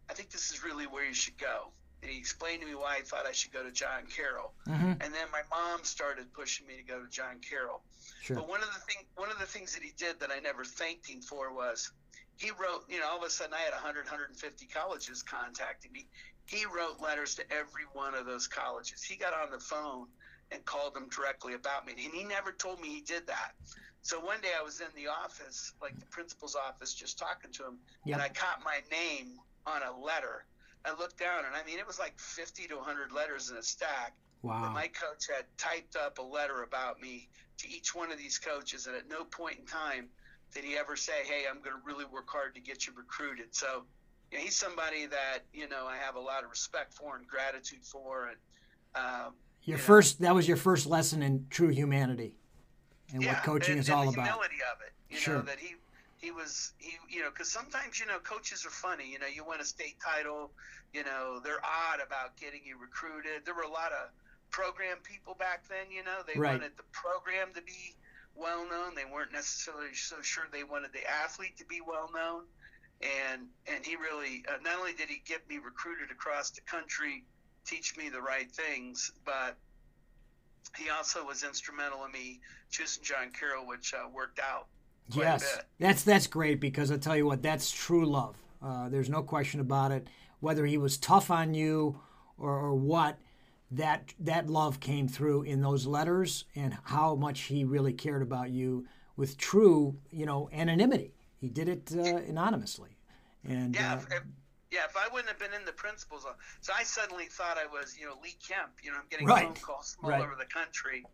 I 0.09 0.13
think 0.13 0.31
this 0.31 0.51
is 0.51 0.63
really 0.63 0.87
where 0.87 1.05
you 1.05 1.13
should 1.13 1.37
go." 1.37 1.71
And 2.01 2.09
he 2.09 2.17
explained 2.17 2.61
to 2.61 2.67
me 2.67 2.73
why 2.73 2.97
he 2.97 3.03
thought 3.03 3.27
I 3.27 3.31
should 3.31 3.53
go 3.53 3.63
to 3.63 3.71
John 3.71 4.07
Carroll. 4.07 4.53
Mm-hmm. 4.67 5.01
And 5.01 5.13
then 5.13 5.29
my 5.31 5.43
mom 5.51 5.83
started 5.83 6.33
pushing 6.33 6.65
me 6.65 6.75
to 6.77 6.83
go 6.83 6.99
to 6.99 7.07
John 7.09 7.39
Carroll. 7.47 7.83
Sure. 8.21 8.37
But 8.37 8.49
one 8.49 8.61
of 8.61 8.73
the 8.73 8.79
thing, 8.79 9.05
one 9.15 9.29
of 9.29 9.37
the 9.37 9.45
things 9.45 9.75
that 9.75 9.83
he 9.83 9.91
did 9.97 10.19
that 10.19 10.31
I 10.31 10.39
never 10.39 10.65
thanked 10.65 11.07
him 11.07 11.21
for 11.21 11.53
was 11.53 11.91
he 12.37 12.49
wrote. 12.51 12.85
You 12.89 12.99
know, 12.99 13.07
all 13.07 13.19
of 13.19 13.23
a 13.23 13.29
sudden 13.29 13.53
I 13.53 13.59
had 13.59 13.73
100, 13.73 14.05
150 14.05 14.65
colleges 14.67 15.21
contacting 15.21 15.91
me. 15.91 16.07
He 16.47 16.65
wrote 16.65 16.99
letters 16.99 17.35
to 17.35 17.43
every 17.51 17.85
one 17.93 18.15
of 18.15 18.25
those 18.25 18.47
colleges. 18.47 19.03
He 19.03 19.15
got 19.15 19.33
on 19.33 19.51
the 19.51 19.59
phone 19.59 20.07
and 20.51 20.63
called 20.65 20.93
them 20.93 21.07
directly 21.09 21.53
about 21.53 21.85
me. 21.85 21.93
And 21.93 22.13
he 22.13 22.23
never 22.23 22.51
told 22.51 22.81
me 22.81 22.89
he 22.89 23.01
did 23.01 23.27
that. 23.27 23.53
So 24.01 24.19
one 24.19 24.41
day 24.41 24.49
I 24.59 24.63
was 24.63 24.81
in 24.81 24.87
the 24.95 25.09
office, 25.09 25.73
like 25.81 25.97
the 25.99 26.05
principal's 26.07 26.55
office, 26.55 26.93
just 26.93 27.19
talking 27.19 27.51
to 27.51 27.63
him, 27.63 27.77
yep. 28.05 28.15
and 28.15 28.23
I 28.23 28.29
caught 28.29 28.61
my 28.63 28.79
name 28.91 29.39
on 29.65 29.81
a 29.83 29.99
letter. 30.03 30.45
I 30.83 30.91
looked 30.97 31.19
down, 31.19 31.45
and 31.45 31.55
I 31.55 31.63
mean, 31.65 31.77
it 31.77 31.85
was 31.85 31.99
like 31.99 32.17
50 32.19 32.67
to 32.67 32.75
100 32.75 33.11
letters 33.11 33.51
in 33.51 33.57
a 33.57 33.63
stack. 33.63 34.13
Wow. 34.41 34.71
my 34.73 34.87
coach 34.87 35.27
had 35.27 35.45
typed 35.55 35.95
up 35.95 36.17
a 36.17 36.23
letter 36.23 36.63
about 36.63 36.99
me 36.99 37.29
to 37.59 37.69
each 37.69 37.93
one 37.93 38.11
of 38.11 38.17
these 38.17 38.39
coaches, 38.39 38.87
and 38.87 38.95
at 38.95 39.07
no 39.07 39.23
point 39.23 39.59
in 39.59 39.65
time 39.67 40.09
did 40.51 40.63
he 40.63 40.75
ever 40.77 40.95
say, 40.95 41.23
"Hey, 41.25 41.43
I'm 41.47 41.57
going 41.57 41.75
to 41.75 41.81
really 41.85 42.05
work 42.05 42.27
hard 42.27 42.55
to 42.55 42.61
get 42.61 42.87
you 42.87 42.93
recruited." 42.97 43.55
So, 43.55 43.83
you 44.31 44.39
know, 44.39 44.43
he's 44.43 44.55
somebody 44.55 45.05
that 45.05 45.41
you 45.53 45.69
know 45.69 45.85
I 45.85 45.97
have 45.97 46.15
a 46.15 46.19
lot 46.19 46.43
of 46.43 46.49
respect 46.49 46.95
for 46.95 47.15
and 47.17 47.27
gratitude 47.27 47.83
for, 47.83 48.29
and 48.29 48.37
um, 48.95 49.33
your 49.63 49.77
you 49.77 49.83
first 49.83 50.19
know, 50.19 50.27
that 50.27 50.35
was 50.35 50.47
your 50.47 50.57
first 50.57 50.87
lesson 50.87 51.21
in 51.21 51.45
true 51.49 51.69
humanity 51.69 52.35
and 53.13 53.23
yeah, 53.23 53.33
what 53.33 53.43
coaching 53.43 53.73
and, 53.73 53.81
is 53.81 53.89
and 53.89 53.97
all 53.97 54.09
about. 54.09 54.25
Humility 54.25 54.55
of 54.71 54.81
it, 54.85 54.93
you 55.09 55.17
sure. 55.17 55.35
know 55.35 55.41
that 55.41 55.59
he 55.59 55.75
he 56.17 56.31
was 56.31 56.73
he 56.77 56.97
you 57.09 57.21
know 57.21 57.29
because 57.29 57.51
sometimes 57.51 57.99
you 57.99 58.05
know 58.05 58.19
coaches 58.19 58.65
are 58.65 58.71
funny. 58.71 59.09
You 59.09 59.19
know 59.19 59.27
you 59.27 59.43
win 59.45 59.59
a 59.59 59.65
state 59.65 59.97
title, 60.03 60.51
you 60.93 61.03
know 61.03 61.39
they're 61.43 61.63
odd 61.63 61.99
about 62.05 62.37
getting 62.37 62.61
you 62.65 62.77
recruited. 62.79 63.45
There 63.45 63.55
were 63.55 63.63
a 63.63 63.71
lot 63.71 63.91
of 63.91 64.09
program 64.49 64.97
people 65.03 65.35
back 65.35 65.67
then. 65.67 65.91
You 65.91 66.03
know 66.03 66.21
they 66.25 66.39
right. 66.39 66.53
wanted 66.53 66.77
the 66.77 66.83
program 66.91 67.49
to 67.55 67.61
be 67.61 67.95
well 68.35 68.67
known. 68.69 68.95
They 68.95 69.05
weren't 69.05 69.31
necessarily 69.31 69.93
so 69.93 70.21
sure 70.21 70.45
they 70.51 70.63
wanted 70.63 70.93
the 70.93 71.05
athlete 71.09 71.57
to 71.57 71.65
be 71.65 71.81
well 71.85 72.09
known. 72.13 72.43
And 73.01 73.47
and 73.67 73.85
he 73.85 73.95
really 73.95 74.45
uh, 74.47 74.57
not 74.63 74.79
only 74.79 74.93
did 74.93 75.09
he 75.09 75.21
get 75.25 75.47
me 75.49 75.57
recruited 75.57 76.11
across 76.11 76.51
the 76.51 76.61
country 76.61 77.23
teach 77.65 77.97
me 77.97 78.09
the 78.09 78.21
right 78.21 78.51
things, 78.51 79.11
but 79.25 79.57
he 80.77 80.89
also 80.89 81.25
was 81.25 81.43
instrumental 81.43 82.05
in 82.05 82.11
me 82.11 82.39
choosing 82.69 83.03
John 83.03 83.31
Carroll, 83.37 83.67
which 83.67 83.93
uh, 83.93 84.07
worked 84.13 84.39
out. 84.39 84.67
yes, 85.09 85.59
that's 85.79 86.03
that's 86.03 86.27
great 86.27 86.59
because 86.59 86.91
I 86.91 86.97
tell 86.97 87.17
you 87.17 87.25
what, 87.25 87.41
that's 87.41 87.71
true 87.71 88.05
love. 88.05 88.37
Uh, 88.61 88.89
there's 88.89 89.09
no 89.09 89.23
question 89.23 89.59
about 89.59 89.91
it. 89.91 90.07
Whether 90.39 90.65
he 90.65 90.77
was 90.77 90.97
tough 90.97 91.29
on 91.29 91.53
you 91.53 91.99
or, 92.37 92.51
or 92.51 92.75
what, 92.75 93.17
that 93.71 94.13
that 94.19 94.49
love 94.49 94.79
came 94.79 95.07
through 95.07 95.43
in 95.43 95.61
those 95.61 95.85
letters 95.85 96.45
and 96.55 96.77
how 96.83 97.15
much 97.15 97.41
he 97.41 97.63
really 97.63 97.93
cared 97.93 98.21
about 98.21 98.49
you 98.49 98.85
with 99.15 99.37
true, 99.37 99.97
you 100.11 100.25
know, 100.25 100.49
anonymity. 100.53 101.13
He 101.39 101.49
did 101.49 101.67
it 101.67 101.91
uh, 101.95 102.17
anonymously, 102.27 102.97
and 103.43 103.75
yeah. 103.75 103.99
Yeah, 104.71 104.85
if 104.87 104.95
I 104.95 105.11
wouldn't 105.11 105.27
have 105.27 105.39
been 105.39 105.53
in 105.53 105.65
the 105.65 105.73
principal's 105.73 106.25
office, 106.25 106.39
so 106.61 106.71
I 106.75 106.83
suddenly 106.83 107.25
thought 107.25 107.57
I 107.57 107.67
was, 107.67 107.97
you 107.99 108.05
know, 108.05 108.15
Lee 108.23 108.35
Kemp. 108.39 108.71
You 108.81 108.91
know, 108.91 108.97
I'm 108.97 109.09
getting 109.09 109.27
right. 109.27 109.45
phone 109.45 109.55
calls 109.55 109.97
from 109.99 110.05
all 110.05 110.11
right. 110.11 110.21
over 110.21 110.35
the 110.39 110.45
country, 110.45 111.05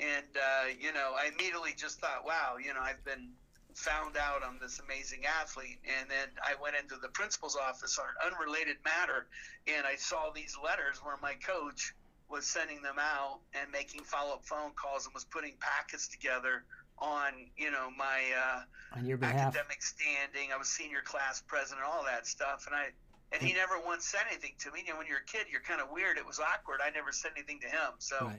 and 0.00 0.26
uh, 0.34 0.74
you 0.78 0.92
know, 0.92 1.14
I 1.16 1.30
immediately 1.32 1.74
just 1.76 2.00
thought, 2.00 2.26
wow, 2.26 2.56
you 2.58 2.74
know, 2.74 2.80
I've 2.82 3.04
been 3.04 3.30
found 3.74 4.16
out 4.16 4.42
I'm 4.44 4.58
this 4.60 4.80
amazing 4.80 5.22
athlete, 5.26 5.78
and 5.86 6.10
then 6.10 6.28
I 6.42 6.60
went 6.60 6.76
into 6.76 6.96
the 7.00 7.08
principal's 7.08 7.56
office 7.56 7.98
on 7.98 8.06
an 8.06 8.32
unrelated 8.32 8.76
matter, 8.84 9.26
and 9.66 9.86
I 9.86 9.96
saw 9.96 10.30
these 10.34 10.56
letters 10.62 10.98
where 11.02 11.16
my 11.22 11.34
coach 11.34 11.94
was 12.28 12.46
sending 12.46 12.82
them 12.82 12.96
out 12.98 13.40
and 13.54 13.70
making 13.70 14.02
follow-up 14.02 14.44
phone 14.44 14.72
calls 14.74 15.06
and 15.06 15.14
was 15.14 15.24
putting 15.24 15.54
packets 15.60 16.08
together 16.08 16.64
on 16.98 17.32
you 17.56 17.70
know 17.70 17.90
my 17.96 18.22
uh, 18.38 18.98
on 18.98 19.04
your 19.04 19.18
behalf. 19.18 19.54
academic 19.54 19.82
standing. 19.82 20.52
I 20.52 20.56
was 20.56 20.68
senior 20.68 21.02
class 21.04 21.42
president, 21.46 21.84
all 21.86 22.04
that 22.04 22.26
stuff, 22.26 22.66
and 22.66 22.74
I 22.74 22.88
and 23.34 23.42
he 23.42 23.52
never 23.52 23.74
once 23.84 24.06
said 24.06 24.20
anything 24.30 24.52
to 24.60 24.70
me. 24.70 24.84
You 24.86 24.92
know, 24.92 24.98
when 24.98 25.06
you're 25.06 25.18
a 25.18 25.24
kid, 25.24 25.46
you're 25.50 25.60
kind 25.60 25.80
of 25.80 25.88
weird. 25.90 26.16
It 26.16 26.26
was 26.26 26.38
awkward. 26.38 26.80
I 26.84 26.90
never 26.90 27.10
said 27.12 27.32
anything 27.36 27.58
to 27.60 27.66
him. 27.66 27.98
So, 27.98 28.16
Right. 28.26 28.38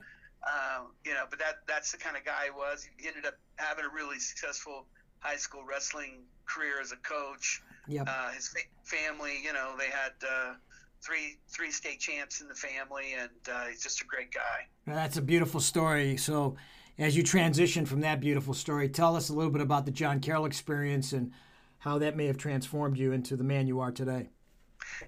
um, 0.80 0.92
you 1.04 1.12
know, 1.12 1.24
but 1.28 1.38
that 1.38 1.66
that's 1.66 1.92
the 1.92 1.98
kind 1.98 2.16
of 2.16 2.24
guy 2.24 2.44
he 2.44 2.50
was. 2.50 2.88
He 2.96 3.06
ended 3.06 3.26
up 3.26 3.34
having 3.56 3.84
a 3.84 3.88
really 3.94 4.18
successful 4.18 4.86
high 5.20 5.36
school 5.36 5.64
wrestling 5.64 6.24
career 6.46 6.80
as 6.80 6.92
a 6.92 6.96
coach. 6.96 7.62
Yep. 7.88 8.08
Uh, 8.08 8.30
his 8.32 8.48
fa- 8.48 8.58
family, 8.84 9.38
you 9.44 9.52
know, 9.52 9.74
they 9.78 9.86
had 9.90 10.12
uh, 10.28 10.54
three 11.02 11.36
three 11.48 11.70
state 11.70 12.00
champs 12.00 12.40
in 12.40 12.48
the 12.48 12.54
family, 12.54 13.14
and 13.18 13.30
uh, 13.52 13.66
he's 13.66 13.82
just 13.82 14.00
a 14.00 14.04
great 14.04 14.32
guy. 14.32 14.66
That's 14.86 15.16
a 15.18 15.22
beautiful 15.22 15.60
story. 15.60 16.16
So, 16.16 16.56
as 16.98 17.16
you 17.16 17.22
transition 17.22 17.84
from 17.84 18.00
that 18.00 18.20
beautiful 18.20 18.54
story, 18.54 18.88
tell 18.88 19.14
us 19.14 19.28
a 19.28 19.34
little 19.34 19.52
bit 19.52 19.60
about 19.60 19.84
the 19.84 19.90
John 19.92 20.20
Carroll 20.20 20.46
experience 20.46 21.12
and 21.12 21.32
how 21.78 21.98
that 21.98 22.16
may 22.16 22.26
have 22.26 22.38
transformed 22.38 22.96
you 22.98 23.12
into 23.12 23.36
the 23.36 23.44
man 23.44 23.66
you 23.66 23.78
are 23.80 23.92
today. 23.92 24.30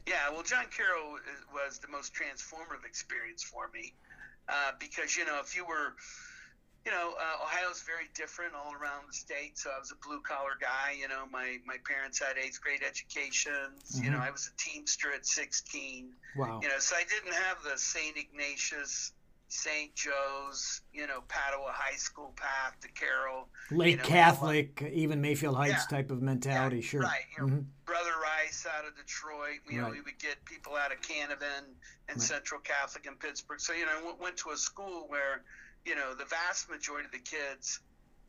Yeah, 0.06 0.30
well, 0.30 0.42
John 0.42 0.66
Carroll 0.74 1.18
was 1.52 1.78
the 1.78 1.88
most 1.88 2.14
transformative 2.14 2.84
experience 2.84 3.42
for 3.42 3.70
me 3.72 3.94
uh, 4.48 4.72
because 4.78 5.16
you 5.16 5.24
know 5.24 5.40
if 5.40 5.54
you 5.56 5.64
were, 5.64 5.94
you 6.84 6.92
know, 6.92 7.12
uh, 7.20 7.44
Ohio's 7.44 7.82
very 7.82 8.08
different 8.14 8.54
all 8.54 8.72
around 8.72 9.08
the 9.08 9.12
state. 9.12 9.58
So 9.58 9.70
I 9.74 9.78
was 9.78 9.92
a 9.92 10.06
blue 10.06 10.20
collar 10.20 10.56
guy. 10.60 10.96
You 10.98 11.08
know, 11.08 11.24
my 11.30 11.58
my 11.66 11.76
parents 11.86 12.18
had 12.18 12.38
eighth 12.38 12.60
grade 12.60 12.80
educations. 12.86 14.00
You 14.02 14.10
know, 14.10 14.18
I 14.18 14.30
was 14.30 14.50
a 14.52 14.56
Teamster 14.56 15.12
at 15.12 15.26
16. 15.26 16.12
Wow. 16.36 16.60
You 16.62 16.68
know, 16.68 16.78
so 16.78 16.96
I 16.96 17.04
didn't 17.04 17.34
have 17.34 17.58
the 17.62 17.76
St. 17.78 18.16
Ignatius, 18.16 19.12
St. 19.48 19.94
Joe's, 19.94 20.82
you 20.92 21.06
know, 21.06 21.22
Padua 21.28 21.72
High 21.74 21.96
School 21.96 22.32
path 22.36 22.76
to 22.80 22.88
Carroll. 22.88 23.48
Late 23.70 23.90
you 23.90 23.96
know, 23.96 24.02
Catholic, 24.04 24.82
even 24.92 25.20
Mayfield 25.22 25.56
Heights 25.56 25.86
Yeah. 25.90 25.96
type 25.98 26.10
of 26.10 26.20
mentality, 26.20 26.76
Yeah, 26.76 26.82
sure. 26.82 27.00
Right. 27.00 27.24
You 27.36 27.46
know, 27.46 27.52
Mhm. 27.54 27.66
Brother 27.86 28.12
Rice 28.20 28.66
out 28.66 28.84
of 28.84 28.94
Detroit. 28.96 29.60
You 29.66 29.78
know, 29.78 29.84
Right. 29.84 29.92
we 29.92 30.00
would 30.02 30.18
get 30.18 30.44
people 30.44 30.76
out 30.76 30.92
of 30.92 31.00
Canevin 31.00 31.64
and 31.64 31.76
Right. 32.08 32.20
Central 32.20 32.60
Catholic 32.60 33.06
in 33.06 33.16
Pittsburgh. 33.16 33.60
So, 33.60 33.72
you 33.72 33.86
know, 33.86 33.98
I 33.98 34.02
went- 34.02 34.18
went 34.18 34.36
to 34.38 34.50
a 34.50 34.56
school 34.56 35.08
where, 35.08 35.44
you 35.86 35.94
know, 35.94 36.12
the 36.14 36.26
vast 36.26 36.68
majority 36.68 37.06
of 37.06 37.12
the 37.12 37.18
kids 37.18 37.80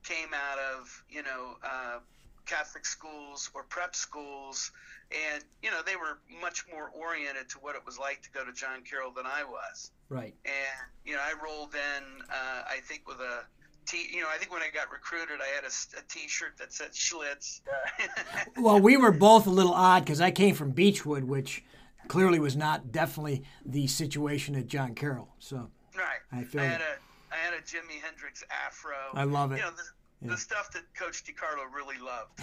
came 0.04 0.34
out 0.34 0.58
of, 0.58 1.04
you 1.10 1.22
know, 1.22 1.60
uh, 1.62 2.00
Catholic 2.46 2.86
schools 2.86 3.52
or 3.54 3.64
prep 3.64 3.94
schools. 3.96 4.72
And, 5.12 5.44
you 5.62 5.70
know, 5.70 5.82
they 5.84 5.98
were 5.98 6.20
much 6.30 6.66
more 6.68 6.90
oriented 6.92 7.50
to 7.50 7.60
what 7.60 7.76
it 7.76 7.86
was 7.86 8.00
like 8.00 8.22
to 8.24 8.32
go 8.32 8.46
to 8.46 8.54
John 8.54 8.84
Carroll 8.84 9.12
than 9.12 9.26
I 9.26 9.44
was. 9.44 9.92
Right. 10.10 10.34
And, 10.46 10.54
you 11.06 11.13
know, 11.13 11.20
I 11.22 11.34
rolled 11.44 11.74
in, 11.75 12.04
uh, 12.30 12.63
I 12.68 12.80
think, 12.84 13.08
with 13.08 13.20
a 13.20 13.44
T, 13.86 14.08
you 14.12 14.22
know, 14.22 14.28
I 14.34 14.38
think 14.38 14.51
when 14.51 14.62
I 14.62 14.70
got 14.74 14.92
recruited, 14.92 15.39
I 15.42 15.48
had 15.56 15.63
a, 15.63 16.00
a 16.00 16.01
T-shirt 16.08 16.58
that 16.60 16.74
said 16.74 16.92
Schlitz. 16.92 17.62
Well, 18.62 18.80
we 18.80 18.98
were 18.98 19.12
both 19.12 19.48
a 19.48 19.50
little 19.51 19.74
odd 19.74 20.04
because 20.06 20.20
I 20.22 20.32
came 20.32 20.54
from 20.56 20.74
Beachwood, 20.74 21.24
which 21.24 21.63
clearly 22.08 22.39
was 22.39 22.56
not 22.56 22.92
definitely 22.92 23.44
the 23.66 23.88
situation 23.88 24.56
at 24.56 24.68
John 24.68 24.94
Carroll. 24.96 25.30
So 25.39 25.70
Right. 25.96 26.20
I 26.32 26.44
feel 26.44 26.62
had 26.62 26.82
a 26.82 26.98
I 27.32 27.36
had 27.38 27.54
a 27.54 27.62
Jimi 27.62 28.01
Hendrix 28.01 28.44
afro. 28.66 28.96
I 29.13 29.24
love 29.24 29.51
it. 29.51 29.58
You 29.58 29.62
know 29.63 29.72
the, 29.72 29.84
Yeah. 30.25 30.32
the 30.32 30.38
stuff 30.38 30.72
that 30.72 30.84
Coach 30.96 31.24
DiCarlo 31.24 31.66
really 31.74 31.98
loved. 32.00 32.39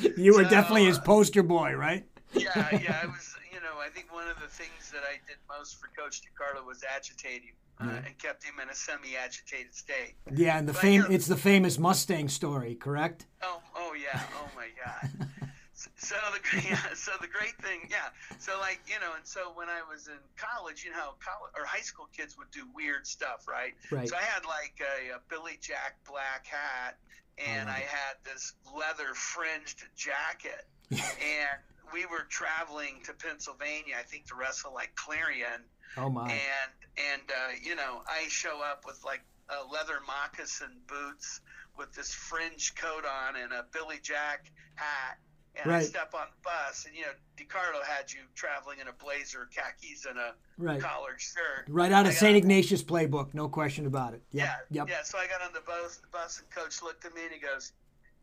you 0.18 0.34
were 0.34 0.44
So, 0.44 0.50
definitely 0.50 0.86
his 0.86 0.98
uh, 0.98 1.02
poster 1.02 1.42
boy, 1.42 1.74
right? 1.74 2.04
yeah, 2.32 2.68
yeah. 2.80 3.00
I 3.02 3.06
was. 3.06 3.34
I 3.80 3.88
think 3.88 4.12
one 4.12 4.28
of 4.28 4.38
the 4.40 4.48
things 4.48 4.90
that 4.92 5.02
I 5.02 5.14
did 5.26 5.36
most 5.48 5.80
for 5.80 5.88
Coach 5.96 6.22
DiCarlo 6.22 6.66
was 6.66 6.84
agitate 6.84 7.42
him 7.42 7.54
uh, 7.80 8.06
and 8.06 8.18
kept 8.18 8.44
him 8.44 8.54
in 8.62 8.68
a 8.68 8.74
semi-agitated 8.74 9.74
state. 9.74 10.14
Yeah, 10.34 10.58
and 10.58 10.68
the 10.68 10.72
But, 10.72 10.82
fame—it's 10.82 11.26
the 11.26 11.36
famous 11.36 11.78
Mustang 11.78 12.28
story, 12.28 12.74
correct? 12.74 13.26
Oh, 13.42 13.60
oh 13.74 13.94
yeah. 13.94 14.22
Oh 14.36 14.48
my 14.54 14.68
God. 14.84 15.28
So 15.96 16.14
the 16.32 16.62
yeah, 16.68 16.76
so 16.94 17.12
the 17.22 17.26
great 17.26 17.56
thing, 17.62 17.88
yeah. 17.90 18.12
So 18.38 18.58
like 18.60 18.80
you 18.86 19.00
know, 19.00 19.14
and 19.16 19.26
so 19.26 19.52
when 19.54 19.68
I 19.68 19.80
was 19.90 20.08
in 20.08 20.20
college, 20.36 20.84
you 20.84 20.90
know, 20.90 21.16
college 21.24 21.52
or 21.56 21.64
high 21.64 21.80
school 21.80 22.08
kids 22.14 22.36
would 22.36 22.50
do 22.50 22.64
weird 22.74 23.06
stuff, 23.06 23.48
right? 23.48 23.72
Right. 23.90 24.08
So 24.08 24.16
I 24.16 24.22
had 24.22 24.44
like 24.44 24.76
a, 24.80 25.16
a 25.16 25.20
Billy 25.30 25.58
Jack 25.62 25.96
black 26.06 26.44
hat, 26.44 26.98
and 27.38 27.68
love 27.68 27.76
I 27.76 27.80
had 27.80 28.16
this 28.24 28.52
leather 28.76 29.14
fringed 29.14 29.84
jacket, 29.96 30.66
and 30.90 31.60
we 31.92 32.06
were 32.06 32.26
traveling 32.28 33.00
to 33.04 33.12
Pennsylvania, 33.12 33.94
I 33.98 34.02
think, 34.02 34.26
to 34.28 34.34
wrestle 34.34 34.72
like 34.74 34.94
Clarion, 34.94 35.62
Oh 35.96 36.08
my. 36.10 36.30
and 36.30 36.70
and 37.12 37.22
uh, 37.30 37.52
you 37.62 37.74
know 37.76 38.02
I 38.08 38.26
show 38.28 38.60
up 38.62 38.84
with 38.86 39.02
like 39.04 39.22
a 39.48 39.64
leather 39.72 39.98
moccasin 40.06 40.76
boots 40.86 41.40
with 41.78 41.92
this 41.94 42.12
fringe 42.12 42.74
coat 42.76 43.04
on 43.04 43.36
and 43.36 43.52
a 43.52 43.64
Billy 43.72 43.98
Jack 44.02 44.50
hat. 44.76 45.18
And 45.60 45.72
I 45.72 45.82
step 45.82 46.14
on 46.14 46.26
the 46.30 46.42
bus, 46.48 46.86
and 46.86 46.94
you 46.94 47.02
know, 47.02 47.08
DiCarlo 47.36 47.82
had 47.84 48.10
you 48.12 48.20
traveling 48.36 48.78
in 48.78 48.86
a 48.86 48.92
blazer, 48.92 49.48
khakis, 49.52 50.06
and 50.06 50.16
a 50.16 50.34
Right. 50.56 50.80
collared 50.80 51.20
shirt. 51.20 51.66
Right 51.68 51.90
out 51.90 52.06
of 52.06 52.12
St. 52.12 52.36
Ignatius 52.36 52.84
playbook, 52.84 53.34
no 53.34 53.48
question 53.48 53.84
about 53.86 54.14
it. 54.14 54.22
Yep. 54.30 54.46
Yeah, 54.70 54.82
Yep. 54.82 54.88
yeah. 54.88 55.02
So 55.02 55.18
I 55.18 55.26
got 55.26 55.42
on 55.42 55.52
the 55.52 55.60
bus, 55.62 55.96
the 55.96 56.06
bus, 56.06 56.38
and 56.38 56.48
Coach 56.50 56.82
looked 56.82 57.04
at 57.04 57.12
me 57.16 57.22
and 57.24 57.32
he 57.32 57.40
goes, 57.40 57.72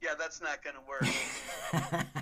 "Yeah, 0.02 0.14
that's 0.18 0.42
not 0.42 0.64
going 0.64 0.78
to 0.78 0.82
work." 0.88 2.06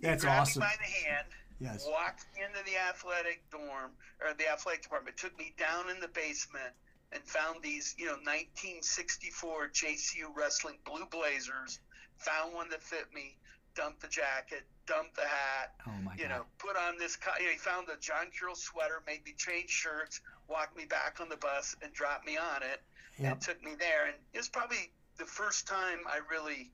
That's 0.00 0.24
grabbed 0.24 0.40
awesome. 0.40 0.60
me 0.60 0.66
by 0.66 0.76
the 0.78 1.08
hand, 1.08 1.26
Yes. 1.60 1.86
walked 1.86 2.26
into 2.36 2.62
the 2.64 2.76
athletic 2.76 3.48
dorm 3.50 3.92
or 4.20 4.34
the 4.34 4.48
athletic 4.48 4.82
department, 4.82 5.16
took 5.16 5.36
me 5.38 5.54
down 5.58 5.88
in 5.88 6.00
the 6.00 6.08
basement, 6.08 6.74
and 7.12 7.22
found 7.24 7.62
these, 7.62 7.94
you 7.96 8.06
know, 8.06 8.16
1964 8.24 9.68
JCU 9.68 10.34
wrestling 10.36 10.78
blue 10.84 11.06
blazers. 11.06 11.78
Found 12.18 12.54
one 12.54 12.68
that 12.70 12.82
fit 12.82 13.12
me, 13.14 13.36
dumped 13.74 14.00
the 14.00 14.08
jacket, 14.08 14.64
dumped 14.86 15.14
the 15.16 15.26
hat, 15.26 15.74
Oh 15.86 15.90
my 16.02 16.14
you 16.16 16.24
god. 16.24 16.30
know, 16.30 16.46
put 16.58 16.76
on 16.76 16.96
this. 16.98 17.16
You 17.38 17.46
know, 17.46 17.50
he 17.52 17.58
found 17.58 17.88
a 17.88 17.96
John 18.00 18.26
Carroll 18.36 18.54
sweater, 18.56 19.02
made 19.06 19.24
me 19.24 19.34
change 19.36 19.70
shirts, 19.70 20.20
walked 20.48 20.76
me 20.76 20.84
back 20.86 21.18
on 21.20 21.28
the 21.28 21.36
bus, 21.36 21.76
and 21.82 21.92
dropped 21.92 22.26
me 22.26 22.36
on 22.36 22.62
it, 22.62 22.82
Yep. 23.18 23.32
and 23.32 23.40
took 23.40 23.62
me 23.62 23.74
there. 23.78 24.06
And 24.06 24.16
it 24.32 24.38
was 24.38 24.48
probably 24.48 24.92
the 25.18 25.26
first 25.26 25.66
time 25.68 26.00
I 26.08 26.18
really 26.30 26.72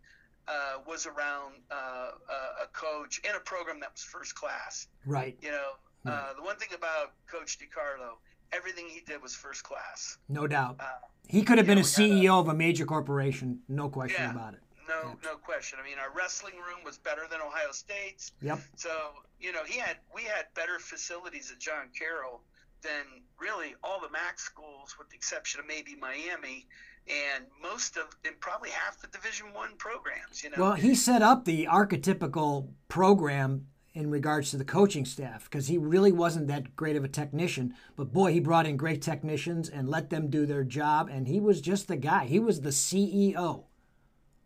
uh, 0.51 0.79
was 0.87 1.07
around 1.07 1.55
uh, 1.71 2.11
a- 2.29 2.65
a 2.65 2.67
coach 2.73 3.21
in 3.21 3.35
a 3.37 3.41
program 3.41 3.79
that 3.81 3.93
was 3.93 4.03
first 4.03 4.35
class. 4.35 4.89
Right. 5.07 5.37
You 5.41 5.53
know, 5.53 5.73
Right. 6.05 6.13
uh, 6.15 6.35
the 6.35 6.43
one 6.43 6.57
thing 6.57 6.71
about 6.75 7.13
Coach 7.31 7.59
DiCarlo, 7.59 8.17
everything 8.53 8.89
he 8.89 9.01
did 9.01 9.23
was 9.23 9.35
first 9.37 9.63
class. 9.65 10.19
No 10.29 10.47
doubt. 10.47 10.77
Uh, 10.81 10.85
He 11.29 11.43
could 11.45 11.59
have 11.59 11.67
been 11.67 11.79
yeah, 11.79 11.85
a 11.85 11.87
had 11.87 12.11
a- 12.11 12.15
CEO 12.27 12.41
of 12.41 12.49
a 12.49 12.55
major 12.55 12.85
corporation, 12.87 13.63
no 13.69 13.89
question 13.89 14.23
Yeah. 14.23 14.31
about 14.33 14.55
it. 14.55 14.61
no, 14.89 15.17
no 15.23 15.37
question. 15.37 15.79
I 15.81 15.85
mean, 15.85 15.99
our 16.01 16.11
wrestling 16.11 16.57
room 16.57 16.83
was 16.85 16.99
better 16.99 17.29
than 17.29 17.41
Ohio 17.41 17.71
State's. 17.71 18.33
Yep. 18.43 18.59
So 18.77 19.23
you 19.39 19.53
know, 19.53 19.63
he 19.65 19.79
had 19.79 19.99
we 20.13 20.25
had 20.25 20.53
better 20.55 20.81
facilities 20.81 21.53
at 21.53 21.59
John 21.61 21.91
Carroll 21.97 22.43
than 22.83 23.05
really 23.39 23.77
all 23.85 24.01
the 24.01 24.09
MAC 24.11 24.41
schools, 24.41 24.99
with 24.99 25.09
the 25.11 25.15
exception 25.15 25.61
of 25.61 25.67
maybe 25.67 25.95
Miami 25.95 26.67
and 27.09 27.45
most 27.63 27.97
of 27.97 28.05
and 28.25 28.39
probably 28.41 28.71
half 28.71 29.01
the 29.01 29.09
Division 29.09 29.53
One 29.53 29.77
programs. 29.77 30.43
You 30.45 30.51
know, 30.51 30.57
Well, 30.59 30.73
he 30.75 30.95
set 30.95 31.23
up 31.23 31.45
the 31.45 31.67
archetypical 31.67 32.69
program 32.89 33.67
in 33.93 34.09
regards 34.11 34.51
to 34.53 34.57
the 34.57 34.65
coaching 34.65 35.05
staff 35.05 35.45
because 35.45 35.67
he 35.67 35.77
really 35.77 36.13
wasn't 36.13 36.47
that 36.47 36.77
great 36.77 36.95
of 36.97 37.03
a 37.05 37.09
technician. 37.09 37.75
But 37.97 38.13
boy, 38.13 38.33
he 38.33 38.39
brought 38.41 38.67
in 38.67 38.77
great 38.77 39.03
technicians 39.03 39.69
and 39.69 39.89
let 39.89 40.11
them 40.11 40.31
do 40.31 40.47
their 40.47 40.63
job. 40.63 41.09
And 41.11 41.27
he 41.27 41.41
was 41.41 41.61
just 41.61 41.89
the 41.89 41.97
guy. 41.97 42.27
He 42.27 42.39
was 42.39 42.61
the 42.61 42.71
CEO. 42.71 43.65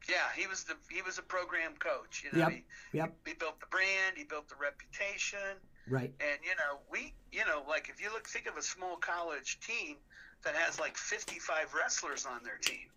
yeah, 0.09 0.17
he 0.37 0.47
was 0.47 0.65
the 0.65 0.75
he 0.91 1.01
was 1.03 1.19
a 1.19 1.23
program 1.23 1.73
coach. 1.79 2.25
You 2.25 2.39
know, 2.39 2.47
Yep. 2.47 2.53
he, 2.53 2.65
Yep. 2.99 3.15
he 3.27 3.35
built 3.35 3.61
the 3.61 3.67
brand, 3.67 4.17
he 4.17 4.25
built 4.25 4.49
the 4.49 4.55
reputation, 4.61 5.57
Right. 5.89 6.13
and 6.21 6.39
you 6.45 6.55
know, 6.57 6.81
we 6.91 7.15
you 7.33 7.45
know, 7.47 7.65
like 7.69 7.89
if 7.89 8.01
you 8.03 8.11
look 8.13 8.27
think 8.29 8.47
of 8.47 8.57
a 8.57 8.63
small 8.63 8.97
college 8.97 9.61
team 9.61 9.97
that 10.45 10.55
has 10.55 10.79
like 10.79 10.97
55 10.97 11.75
wrestlers 11.75 12.27
on 12.27 12.43
their 12.45 12.59
team. 12.59 12.89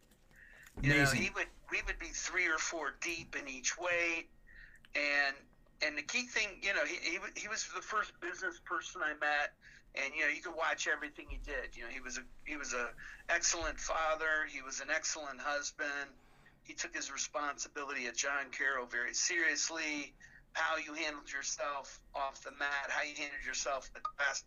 You 0.82 0.94
know, 0.94 1.06
he 1.06 1.32
would 1.34 1.48
we 1.72 1.82
would 1.88 1.98
be 1.98 2.08
three 2.14 2.48
or 2.48 2.60
four 2.60 2.94
deep 3.02 3.36
in 3.36 3.48
each 3.48 3.78
weight, 3.80 4.28
and 4.96 5.36
and 5.82 5.98
the 5.98 6.04
key 6.04 6.24
thing, 6.24 6.48
you 6.62 6.74
know, 6.74 6.86
he 6.86 6.98
he, 7.02 7.18
he 7.36 7.48
was 7.48 7.68
the 7.76 7.82
first 7.82 8.12
business 8.22 8.60
person 8.64 9.02
I 9.04 9.14
met, 9.20 9.54
and 9.96 10.14
you 10.16 10.22
know, 10.22 10.30
you 10.30 10.42
could 10.42 10.56
watch 10.56 10.88
everything 10.88 11.26
he 11.30 11.40
did. 11.46 11.76
You 11.76 11.84
know, 11.84 11.90
he 11.90 12.00
was 12.00 12.18
a 12.18 12.22
he 12.46 12.58
was 12.58 12.74
a 12.74 12.90
excellent 13.30 13.80
father. 13.80 14.46
He 14.48 14.62
was 14.62 14.80
an 14.80 14.90
excellent 14.94 15.40
husband. 15.40 16.14
He 16.64 16.74
took 16.74 16.94
his 16.96 17.12
responsibility 17.12 18.08
at 18.08 18.16
John 18.16 18.52
Carroll 18.52 18.86
very 18.86 19.14
seriously. 19.14 20.14
How 20.54 20.78
you 20.78 20.94
handled 20.94 21.32
yourself 21.32 22.00
off 22.16 22.42
the 22.44 22.52
mat, 22.52 22.90
how 22.90 23.04
you 23.04 23.16
handled 23.16 23.46
yourself 23.46 23.90
in 23.94 24.02
the 24.02 24.06
class. 24.06 24.44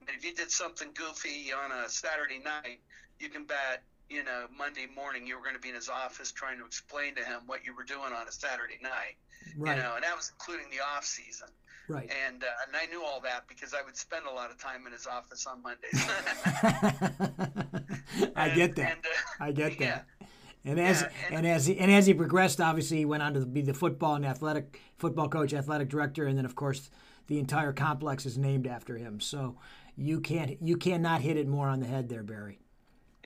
And 0.00 0.08
if 0.16 0.24
you 0.24 0.34
did 0.34 0.50
something 0.50 0.88
goofy 0.94 1.52
on 1.52 1.72
a 1.72 1.88
Saturday 1.88 2.38
night, 2.38 2.80
you 3.18 3.28
can 3.28 3.44
bet 3.44 3.82
you 4.10 4.24
know, 4.24 4.46
Monday 4.58 4.86
morning 4.94 5.26
you 5.26 5.36
were 5.36 5.42
going 5.42 5.54
to 5.54 5.60
be 5.60 5.68
in 5.68 5.74
his 5.76 5.88
office 5.88 6.32
trying 6.32 6.58
to 6.58 6.66
explain 6.66 7.14
to 7.14 7.24
him 7.24 7.42
what 7.46 7.64
you 7.64 7.74
were 7.74 7.84
doing 7.84 8.12
on 8.12 8.26
a 8.26 8.32
Saturday 8.32 8.78
night. 8.82 9.16
Right. 9.56 9.76
You 9.76 9.82
know, 9.82 9.94
and 9.94 10.04
that 10.04 10.16
was 10.16 10.32
including 10.34 10.66
the 10.70 10.82
off 10.84 11.04
season. 11.04 11.48
Right. 11.88 12.10
And 12.26 12.42
uh, 12.42 12.46
and 12.66 12.76
I 12.76 12.86
knew 12.86 13.04
all 13.04 13.20
that 13.22 13.44
because 13.48 13.72
I 13.72 13.82
would 13.82 13.96
spend 13.96 14.26
a 14.26 14.30
lot 14.30 14.50
of 14.50 14.58
time 14.58 14.86
in 14.86 14.92
his 14.92 15.06
office 15.06 15.46
on 15.46 15.62
Mondays. 15.62 15.90
I 18.36 18.50
get 18.50 18.76
that. 18.76 18.92
and, 18.92 19.04
uh, 19.04 19.44
I 19.44 19.52
get 19.52 19.80
yeah. 19.80 19.86
that. 19.86 20.06
And 20.64 20.78
as 20.78 21.02
Yeah, 21.02 21.08
and- 21.28 21.36
and 21.36 21.46
as 21.46 21.66
he 21.66 21.78
and 21.78 21.90
as 21.90 22.06
he 22.06 22.14
progressed, 22.14 22.60
obviously 22.60 22.98
he 22.98 23.04
went 23.04 23.22
on 23.22 23.34
to 23.34 23.46
be 23.46 23.62
the 23.62 23.74
football 23.74 24.14
and 24.14 24.26
athletic 24.26 24.80
football 24.98 25.28
coach, 25.28 25.54
athletic 25.54 25.88
director, 25.88 26.26
and 26.26 26.36
then 26.36 26.44
of 26.44 26.54
course 26.54 26.90
the 27.30 27.38
entire 27.38 27.72
complex 27.72 28.26
is 28.26 28.36
named 28.36 28.66
after 28.66 28.98
him. 28.98 29.20
So 29.20 29.56
you 29.96 30.20
can't 30.20 30.60
you 30.60 30.76
cannot 30.76 31.20
hit 31.20 31.36
it 31.36 31.46
more 31.46 31.68
on 31.68 31.78
the 31.78 31.86
head 31.86 32.08
there, 32.08 32.24
Barry. 32.24 32.58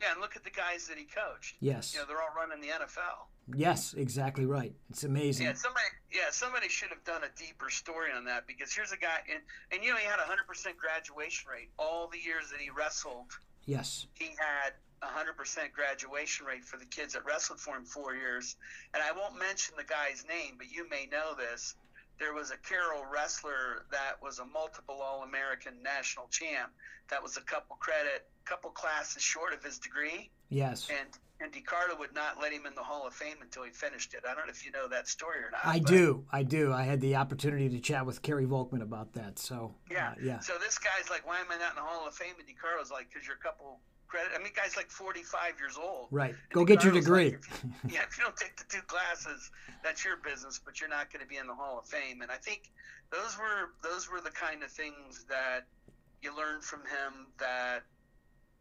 Yeah, 0.00 0.12
and 0.12 0.20
look 0.20 0.36
at 0.36 0.44
the 0.44 0.50
guys 0.50 0.86
that 0.88 0.98
he 0.98 1.04
coached. 1.04 1.56
Yes. 1.60 1.94
You 1.94 2.00
know, 2.00 2.06
they're 2.06 2.20
all 2.20 2.36
running 2.36 2.60
the 2.60 2.68
NFL. 2.68 3.56
Yes, 3.56 3.94
exactly 3.94 4.44
right. 4.44 4.74
It's 4.90 5.04
amazing. 5.04 5.46
Yeah, 5.46 5.54
somebody. 5.54 5.86
Yeah, 6.12 6.30
somebody 6.30 6.68
should 6.68 6.90
have 6.90 7.02
done 7.04 7.22
a 7.24 7.32
deeper 7.38 7.70
story 7.70 8.10
on 8.14 8.26
that 8.26 8.46
because 8.46 8.74
here's 8.74 8.92
a 8.92 8.98
guy, 8.98 9.20
and 9.32 9.40
and 9.72 9.82
you 9.82 9.90
know 9.90 9.96
he 9.96 10.04
had 10.04 10.18
a 10.18 10.28
hundred 10.28 10.46
percent 10.46 10.76
graduation 10.76 11.50
rate 11.50 11.70
all 11.78 12.10
the 12.12 12.18
years 12.18 12.50
that 12.50 12.60
he 12.60 12.68
wrestled. 12.68 13.32
Yes. 13.64 14.06
He 14.12 14.36
had 14.36 14.74
a 15.00 15.06
hundred 15.06 15.38
percent 15.38 15.72
graduation 15.72 16.44
rate 16.44 16.66
for 16.66 16.76
the 16.76 16.84
kids 16.84 17.14
that 17.14 17.24
wrestled 17.24 17.58
for 17.58 17.74
him 17.74 17.86
four 17.86 18.14
years. 18.14 18.56
And 18.92 19.02
I 19.02 19.12
won't 19.12 19.38
mention 19.38 19.74
the 19.78 19.84
guy's 19.84 20.26
name, 20.28 20.56
but 20.58 20.70
you 20.70 20.86
may 20.90 21.08
know 21.10 21.34
this. 21.34 21.74
There 22.18 22.32
was 22.34 22.50
a 22.50 22.56
Carroll 22.58 23.04
wrestler 23.12 23.84
that 23.90 24.22
was 24.22 24.38
a 24.38 24.44
multiple 24.44 25.00
All-American 25.02 25.74
national 25.82 26.28
champ. 26.28 26.70
That 27.10 27.22
was 27.22 27.36
a 27.36 27.40
couple 27.42 27.76
credit, 27.76 28.26
couple 28.44 28.70
classes 28.70 29.22
short 29.22 29.52
of 29.52 29.62
his 29.64 29.78
degree 29.78 30.30
Yes. 30.50 30.88
and 30.90 31.08
and 31.40 31.52
DiCarlo 31.52 31.98
would 31.98 32.14
not 32.14 32.40
let 32.40 32.52
him 32.52 32.64
in 32.64 32.74
the 32.76 32.82
Hall 32.82 33.06
of 33.08 33.12
Fame 33.12 33.36
until 33.42 33.64
he 33.64 33.70
finished 33.70 34.14
it. 34.14 34.20
I 34.28 34.34
don't 34.34 34.46
know 34.46 34.50
if 34.50 34.64
you 34.64 34.70
know 34.70 34.86
that 34.88 35.08
story 35.08 35.40
or 35.40 35.50
not. 35.50 35.60
I 35.66 35.80
do. 35.80 36.24
I 36.30 36.44
do. 36.44 36.72
I 36.72 36.84
had 36.84 37.00
the 37.00 37.16
opportunity 37.16 37.68
to 37.70 37.80
chat 37.80 38.06
with 38.06 38.22
Kerry 38.22 38.46
Volkman 38.46 38.80
about 38.82 39.12
that. 39.14 39.38
So 39.40 39.74
Yeah, 39.90 40.10
uh, 40.10 40.14
yeah. 40.22 40.38
So 40.38 40.54
this 40.64 40.78
guy's 40.78 41.10
like, 41.10 41.26
why 41.26 41.40
am 41.40 41.46
I 41.50 41.58
not 41.58 41.70
in 41.70 41.76
the 41.76 41.82
Hall 41.82 42.06
of 42.06 42.14
Fame? 42.14 42.34
And 42.38 42.46
DiCarlo's 42.46 42.92
like, 42.92 43.08
because 43.12 43.26
you're 43.26 43.36
a 43.36 43.40
couple 43.40 43.80
credit. 44.08 44.32
I 44.34 44.42
mean, 44.42 44.52
guy's 44.54 44.76
like 44.76 44.90
45 44.90 45.58
years 45.58 45.76
old. 45.80 46.08
Right. 46.10 46.30
And 46.30 46.38
Go 46.52 46.64
get 46.64 46.84
your 46.84 46.92
degree. 46.92 47.30
like, 47.30 47.34
if 47.34 47.64
you- 47.64 47.70
yeah, 47.94 48.02
if 48.08 48.16
you 48.18 48.24
don't 48.24 48.36
take 48.36 48.56
the 48.56 48.64
two 48.68 48.82
classes, 48.82 49.50
that's 49.82 50.04
your 50.04 50.16
business. 50.18 50.60
But 50.64 50.80
you're 50.80 50.90
not 50.90 51.12
going 51.12 51.22
to 51.22 51.28
be 51.28 51.36
in 51.36 51.46
the 51.46 51.54
Hall 51.54 51.78
of 51.78 51.86
Fame. 51.86 52.22
And 52.22 52.30
I 52.30 52.36
think 52.36 52.70
those 53.10 53.36
were 53.38 53.72
those 53.82 54.10
were 54.10 54.20
the 54.20 54.30
kind 54.30 54.62
of 54.62 54.70
things 54.70 55.24
that 55.28 55.66
you 56.22 56.36
learned 56.36 56.64
from 56.64 56.80
him. 56.80 57.26
That 57.38 57.82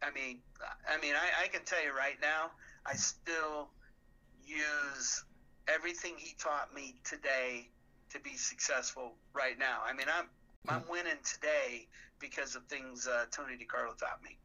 I 0.02 0.10
mean, 0.10 0.40
I 0.88 1.00
mean, 1.00 1.14
I, 1.14 1.44
I 1.44 1.48
can 1.48 1.64
tell 1.64 1.82
you 1.82 1.96
right 1.96 2.16
now, 2.20 2.50
I 2.86 2.94
still 2.94 3.68
use 4.46 5.24
everything 5.68 6.14
he 6.18 6.34
taught 6.38 6.74
me 6.74 6.94
today 7.04 7.68
to 8.10 8.20
be 8.20 8.36
successful 8.36 9.12
right 9.32 9.58
now. 9.58 9.78
I 9.84 9.92
mean, 9.92 10.06
I'm 10.14 10.26
I'm 10.68 10.82
winning 10.90 11.18
today 11.24 11.86
because 12.20 12.54
of 12.54 12.64
things 12.64 13.06
uh, 13.06 13.24
Tony 13.30 13.54
DiCarlo 13.54 13.96
taught 13.98 14.22
me. 14.22 14.38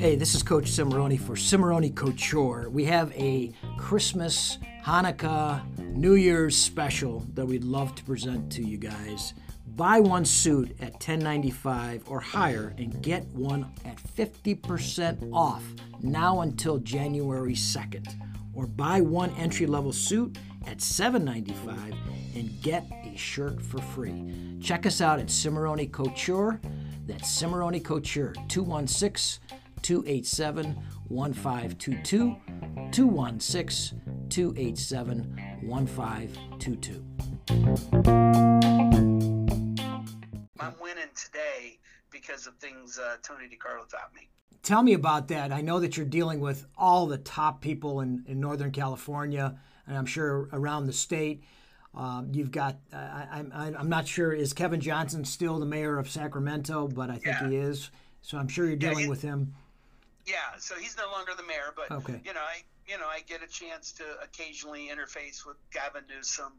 Hey, 0.00 0.16
this 0.16 0.34
is 0.34 0.42
Coach 0.42 0.64
Cimarroni 0.70 1.20
for 1.20 1.34
Cimarroni 1.34 1.94
Couture. 1.94 2.70
We 2.70 2.86
have 2.86 3.12
a 3.12 3.52
Christmas, 3.76 4.56
Hanukkah, 4.82 5.62
New 5.94 6.14
Year's 6.14 6.56
special 6.56 7.26
that 7.34 7.44
we'd 7.44 7.64
love 7.64 7.94
to 7.96 8.04
present 8.04 8.50
to 8.52 8.62
you 8.62 8.78
guys. 8.78 9.34
Buy 9.76 10.00
one 10.00 10.24
suit 10.24 10.74
at 10.80 10.98
$10.95 11.00 12.10
or 12.10 12.18
higher 12.18 12.74
and 12.78 13.02
get 13.02 13.26
one 13.26 13.70
at 13.84 13.98
50% 13.98 15.34
off 15.34 15.62
now 16.00 16.40
until 16.40 16.78
January 16.78 17.52
2nd. 17.52 18.08
Or 18.54 18.66
buy 18.66 19.02
one 19.02 19.34
entry 19.34 19.66
level 19.66 19.92
suit 19.92 20.38
at 20.66 20.78
$7.95 20.78 21.94
and 22.36 22.62
get 22.62 22.90
a 23.04 23.14
shirt 23.18 23.60
for 23.60 23.82
free. 23.82 24.56
Check 24.62 24.86
us 24.86 25.02
out 25.02 25.18
at 25.18 25.26
Cimarroni 25.26 25.92
Couture. 25.92 26.58
That's 27.06 27.28
Cimarroni 27.38 27.84
Couture 27.84 28.32
216 28.48 29.59
287 29.82 30.76
1522. 31.08 32.36
216 32.92 34.00
287 34.28 35.40
1522. 35.62 37.04
I'm 40.60 40.74
winning 40.80 41.04
today 41.14 41.78
because 42.10 42.46
of 42.46 42.54
things 42.56 42.98
uh, 42.98 43.16
Tony 43.22 43.44
DiCarlo 43.46 43.88
taught 43.88 44.12
me. 44.14 44.28
Tell 44.62 44.82
me 44.82 44.92
about 44.92 45.28
that. 45.28 45.52
I 45.52 45.62
know 45.62 45.80
that 45.80 45.96
you're 45.96 46.04
dealing 46.06 46.40
with 46.40 46.66
all 46.76 47.06
the 47.06 47.16
top 47.18 47.60
people 47.62 48.00
in, 48.02 48.24
in 48.26 48.40
Northern 48.40 48.70
California, 48.70 49.58
and 49.86 49.96
I'm 49.96 50.04
sure 50.06 50.48
around 50.52 50.86
the 50.86 50.92
state. 50.92 51.42
Um, 51.94 52.28
you've 52.32 52.50
got, 52.52 52.76
uh, 52.92 52.96
I, 52.96 53.44
I, 53.52 53.72
I'm 53.76 53.88
not 53.88 54.06
sure, 54.06 54.32
is 54.32 54.52
Kevin 54.52 54.80
Johnson 54.80 55.24
still 55.24 55.58
the 55.58 55.66
mayor 55.66 55.98
of 55.98 56.08
Sacramento? 56.08 56.86
But 56.88 57.10
I 57.10 57.14
think 57.14 57.36
Yeah. 57.40 57.48
he 57.48 57.56
is. 57.56 57.90
So 58.22 58.36
I'm 58.38 58.46
sure 58.48 58.66
you're 58.66 58.74
Yeah, 58.74 58.90
dealing 58.90 59.04
he- 59.04 59.08
with 59.10 59.22
him. 59.22 59.54
Yeah, 60.30 60.36
so 60.58 60.76
he's 60.76 60.96
no 60.96 61.10
longer 61.10 61.32
the 61.36 61.42
mayor, 61.42 61.72
but 61.74 61.90
Okay. 61.90 62.20
you 62.24 62.32
know, 62.32 62.40
I 62.40 62.62
you 62.86 62.98
know 62.98 63.06
I 63.08 63.20
get 63.26 63.42
a 63.42 63.46
chance 63.48 63.92
to 63.92 64.04
occasionally 64.22 64.88
interface 64.88 65.44
with 65.44 65.56
Gavin 65.72 66.04
Newsom. 66.08 66.52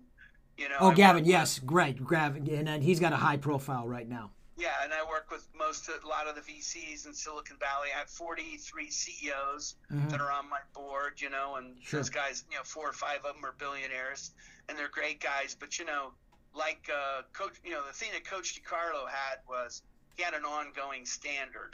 You 0.58 0.68
know, 0.70 0.76
Oh, 0.80 0.92
I 0.92 0.94
Gavin, 0.94 1.26
yes, 1.26 1.60
great. 1.60 2.06
Gavin, 2.08 2.48
and 2.68 2.84
he's 2.84 3.00
got 3.00 3.14
a 3.14 3.18
high 3.18 3.38
profile 3.38 3.88
right 3.88 4.08
now. 4.08 4.32
yeah, 4.58 4.84
and 4.84 4.94
I 4.94 5.02
work 5.10 5.32
with 5.32 5.48
most 5.58 5.90
a 5.90 6.06
lot 6.08 6.28
of 6.28 6.36
the 6.36 6.42
VCs 6.42 7.06
in 7.08 7.14
Silicon 7.14 7.58
Valley. 7.58 7.90
I 7.96 8.00
have 8.00 8.10
43 8.10 8.92
CEOs 8.92 9.76
that 9.90 10.20
are 10.22 10.32
on 10.32 10.50
my 10.50 10.60
board. 10.74 11.20
You 11.22 11.30
know, 11.30 11.56
and 11.56 11.76
Sure. 11.82 12.00
those 12.02 12.10
guys, 12.10 12.44
you 12.52 12.58
know, 12.58 12.64
four 12.64 12.88
or 12.90 12.94
five 12.94 13.20
of 13.26 13.36
them 13.36 13.46
are 13.46 13.54
billionaires, 13.58 14.32
and 14.68 14.78
they're 14.78 14.90
great 14.90 15.20
guys. 15.22 15.56
But 15.58 15.80
you 15.80 15.86
know, 15.86 16.12
like 16.54 16.90
uh, 16.94 17.22
Coach, 17.34 17.56
you 17.64 17.72
know, 17.72 17.86
the 17.88 17.94
thing 17.94 18.10
that 18.12 18.26
Coach 18.26 18.62
DiCarlo 18.62 19.08
had 19.10 19.40
was 19.48 19.82
he 20.18 20.24
had 20.24 20.34
an 20.34 20.44
ongoing 20.44 21.06
standard. 21.06 21.74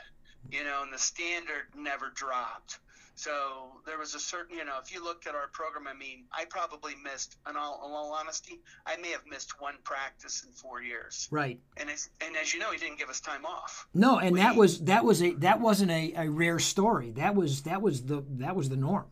You 0.52 0.64
know, 0.64 0.84
and 0.84 0.94
the 0.94 1.00
standard 1.00 1.68
never 1.76 2.10
dropped. 2.14 2.80
So 3.18 3.72
there 3.88 3.98
was 3.98 4.14
a 4.14 4.20
certain, 4.20 4.56
you 4.56 4.64
know, 4.64 4.76
if 4.80 4.94
you 4.94 5.04
looked 5.04 5.26
at 5.26 5.34
our 5.34 5.48
program, 5.48 5.88
I 5.88 5.98
mean, 5.98 6.26
I 6.32 6.46
probably 6.46 6.94
missed, 7.04 7.38
in 7.50 7.58
all, 7.58 7.84
in 7.84 7.92
all 7.92 8.14
honesty, 8.14 8.60
I 8.86 8.96
may 8.98 9.10
have 9.10 9.26
missed 9.28 9.60
one 9.60 9.74
practice 9.84 10.44
in 10.46 10.54
four 10.54 10.84
years. 10.84 11.28
Right. 11.32 11.60
And 11.78 11.90
as, 11.90 12.10
and 12.24 12.38
as 12.38 12.54
you 12.54 12.60
know, 12.60 12.72
he 12.72 12.78
didn't 12.78 13.00
give 13.00 13.10
us 13.10 13.20
time 13.20 13.44
off. 13.44 13.88
No, 13.96 14.20
and 14.20 14.38
that 14.38 14.56
was 14.56 14.82
that 14.82 15.04
was 15.04 15.24
a 15.24 15.32
that 15.38 15.60
wasn't 15.60 15.90
a, 15.90 16.14
a 16.16 16.30
rare 16.30 16.60
story. 16.60 17.10
That 17.12 17.34
was 17.34 17.64
that 17.64 17.82
was 17.82 18.04
the 18.04 18.24
that 18.38 18.56
was 18.56 18.70
the 18.70 18.78
norm. 18.78 19.08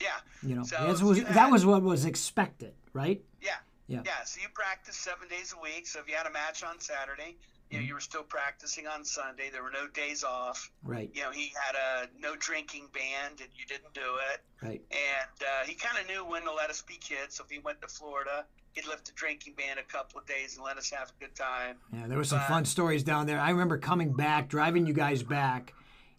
Yeah. 0.00 0.08
You 0.42 0.56
know, 0.56 0.64
So 0.64 0.76
that 0.78 1.00
was 1.00 1.18
you 1.18 1.24
that 1.24 1.52
was 1.52 1.64
what 1.64 1.82
was 1.82 2.04
expected, 2.04 2.74
right? 2.92 3.22
Yeah. 3.40 3.50
Yeah. 3.86 4.00
Yeah. 4.04 4.24
So 4.24 4.40
you 4.40 4.48
practice 4.52 4.96
seven 4.96 5.28
days 5.28 5.54
a 5.56 5.62
week. 5.62 5.86
So 5.86 6.00
if 6.00 6.08
you 6.08 6.16
had 6.16 6.26
a 6.26 6.32
match 6.32 6.64
on 6.64 6.80
Saturday, 6.80 7.36
you 7.72 7.78
Mm-hmm. 7.78 7.84
know, 7.84 7.88
you 7.88 7.94
were 7.94 8.00
still 8.00 8.22
practicing 8.22 8.86
on 8.86 9.04
Sunday. 9.04 9.48
There 9.50 9.62
were 9.62 9.70
no 9.70 9.88
days 9.88 10.22
off. 10.24 10.70
Right. 10.84 11.10
You 11.14 11.22
know, 11.22 11.30
he 11.30 11.52
had 11.66 11.74
a 11.74 12.08
no 12.20 12.36
drinking 12.36 12.88
ban, 12.92 13.30
and 13.40 13.48
you 13.56 13.64
didn't 13.66 13.94
do 13.94 14.00
it. 14.32 14.40
Right. 14.62 14.82
And 14.90 15.42
uh, 15.42 15.66
he 15.66 15.74
kind 15.74 15.96
of 15.98 16.06
knew 16.06 16.24
when 16.24 16.42
to 16.42 16.52
let 16.52 16.68
us 16.70 16.82
be 16.82 16.94
kids. 16.94 17.36
So 17.36 17.44
if 17.44 17.50
he 17.50 17.58
went 17.60 17.80
to 17.80 17.88
Florida, 17.88 18.44
he'd 18.74 18.86
lift 18.86 19.06
the 19.06 19.12
drinking 19.12 19.54
ban 19.56 19.78
a 19.78 19.82
couple 19.92 20.20
of 20.20 20.26
days 20.26 20.56
and 20.56 20.64
let 20.64 20.76
us 20.76 20.90
have 20.90 21.10
a 21.16 21.24
good 21.24 21.34
time. 21.34 21.76
Yeah, 21.92 22.06
there 22.08 22.18
were 22.18 22.24
some 22.24 22.38
But- 22.40 22.48
fun 22.48 22.64
stories 22.66 23.02
down 23.02 23.26
there. 23.26 23.40
I 23.40 23.50
remember 23.50 23.78
coming 23.78 24.12
back, 24.12 24.48
driving 24.48 24.86
you 24.86 24.92
guys 24.92 25.22
back, 25.22 25.72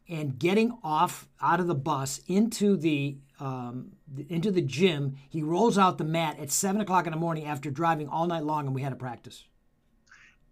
and 0.10 0.38
getting 0.40 0.78
off 0.84 1.30
out 1.42 1.60
of 1.60 1.68
the 1.68 1.76
bus 1.76 2.20
into 2.28 2.76
the 2.76 3.18
um, 3.40 3.92
into 4.30 4.52
the 4.52 4.62
gym. 4.62 5.18
He 5.30 5.42
rolls 5.44 5.78
out 5.78 5.98
the 5.98 6.04
mat 6.04 6.40
at 6.40 6.52
seven 6.52 6.82
o'clock 6.82 7.06
in 7.08 7.12
the 7.12 7.18
morning 7.20 7.46
after 7.46 7.70
driving 7.72 8.08
all 8.08 8.26
night 8.28 8.44
long, 8.44 8.66
and 8.68 8.76
we 8.76 8.82
had 8.82 8.94
a 8.94 8.96
practice. 8.98 9.46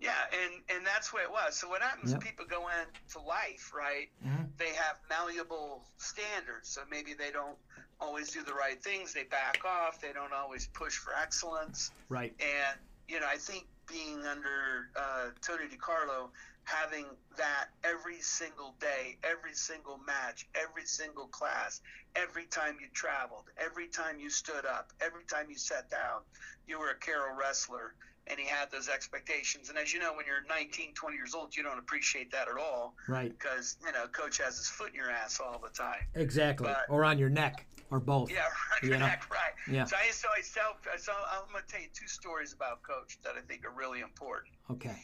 Yeah, 0.01 0.13
and 0.33 0.53
and 0.75 0.85
that's 0.85 1.13
what 1.13 1.21
it 1.21 1.31
was. 1.31 1.55
So 1.55 1.69
what 1.69 1.81
happens? 1.83 2.11
Yep. 2.11 2.21
People 2.21 2.45
go 2.49 2.67
into 2.69 3.19
life, 3.19 3.71
right? 3.73 4.09
Mhm. 4.25 4.49
They 4.57 4.73
have 4.73 4.97
malleable 5.09 5.85
standards. 5.97 6.69
So 6.69 6.81
maybe 6.89 7.13
they 7.13 7.29
don't 7.31 7.57
always 7.99 8.31
do 8.31 8.41
the 8.43 8.53
right 8.53 8.81
things. 8.83 9.13
They 9.13 9.23
back 9.25 9.63
off. 9.63 10.01
They 10.01 10.11
don't 10.11 10.33
always 10.33 10.65
push 10.67 10.97
for 10.97 11.13
excellence. 11.15 11.91
Right. 12.09 12.33
And 12.39 12.79
you 13.07 13.19
know, 13.19 13.27
I 13.27 13.37
think 13.37 13.67
being 13.87 14.25
under 14.25 14.89
uh, 14.95 15.29
Tony 15.41 15.65
DiCarlo, 15.67 16.29
having 16.63 17.05
that 17.37 17.65
every 17.83 18.21
single 18.21 18.73
day, 18.79 19.17
every 19.23 19.53
single 19.53 19.97
match, 19.99 20.47
every 20.55 20.85
single 20.85 21.27
class, 21.27 21.81
every 22.15 22.45
time 22.45 22.77
you 22.79 22.87
traveled, 22.93 23.45
every 23.57 23.87
time 23.87 24.17
you 24.19 24.29
stood 24.29 24.65
up, 24.65 24.93
every 25.01 25.25
time 25.25 25.47
you 25.49 25.57
sat 25.57 25.89
down, 25.91 26.21
you 26.67 26.79
were 26.79 26.89
a 26.89 26.95
Carroll 26.97 27.35
wrestler. 27.35 27.93
And 28.31 28.39
he 28.39 28.47
had 28.47 28.71
those 28.71 28.87
expectations. 28.87 29.67
And 29.67 29.77
as 29.77 29.93
you 29.93 29.99
know, 29.99 30.13
when 30.15 30.25
you're 30.25 30.43
19, 30.47 30.93
20 30.93 31.15
years 31.17 31.35
old, 31.35 31.53
you 31.55 31.63
don't 31.63 31.77
appreciate 31.77 32.31
that 32.31 32.47
at 32.47 32.57
all 32.57 32.95
Right. 33.09 33.29
because, 33.37 33.75
you 33.85 33.91
know, 33.91 34.07
coach 34.07 34.37
has 34.37 34.57
his 34.57 34.69
foot 34.69 34.89
in 34.91 34.95
your 34.95 35.11
ass 35.11 35.41
all 35.41 35.59
the 35.59 35.69
time. 35.69 36.05
Exactly. 36.15 36.67
But- 36.67 36.85
or 36.87 37.03
on 37.03 37.19
your 37.19 37.29
neck, 37.29 37.65
or 37.89 37.99
both. 37.99 38.31
Yeah, 38.31 38.45
right. 38.71 38.83
You 38.83 38.91
know? 38.91 38.99
Correct, 38.99 39.29
right. 39.29 39.51
Yeah. 39.69 39.83
So 39.83 39.97
I 39.97 40.09
so 40.11 40.29
I 40.29 40.39
tell 40.41 40.77
so 40.97 41.11
I'm 41.11 41.51
going 41.51 41.61
to 41.67 41.71
tell 41.71 41.81
you 41.81 41.89
two 41.93 42.07
stories 42.07 42.53
about 42.53 42.81
Coach 42.83 43.19
that 43.25 43.33
I 43.37 43.41
think 43.41 43.65
are 43.65 43.71
really 43.75 43.99
important. 43.99 44.53
Okay. 44.69 44.95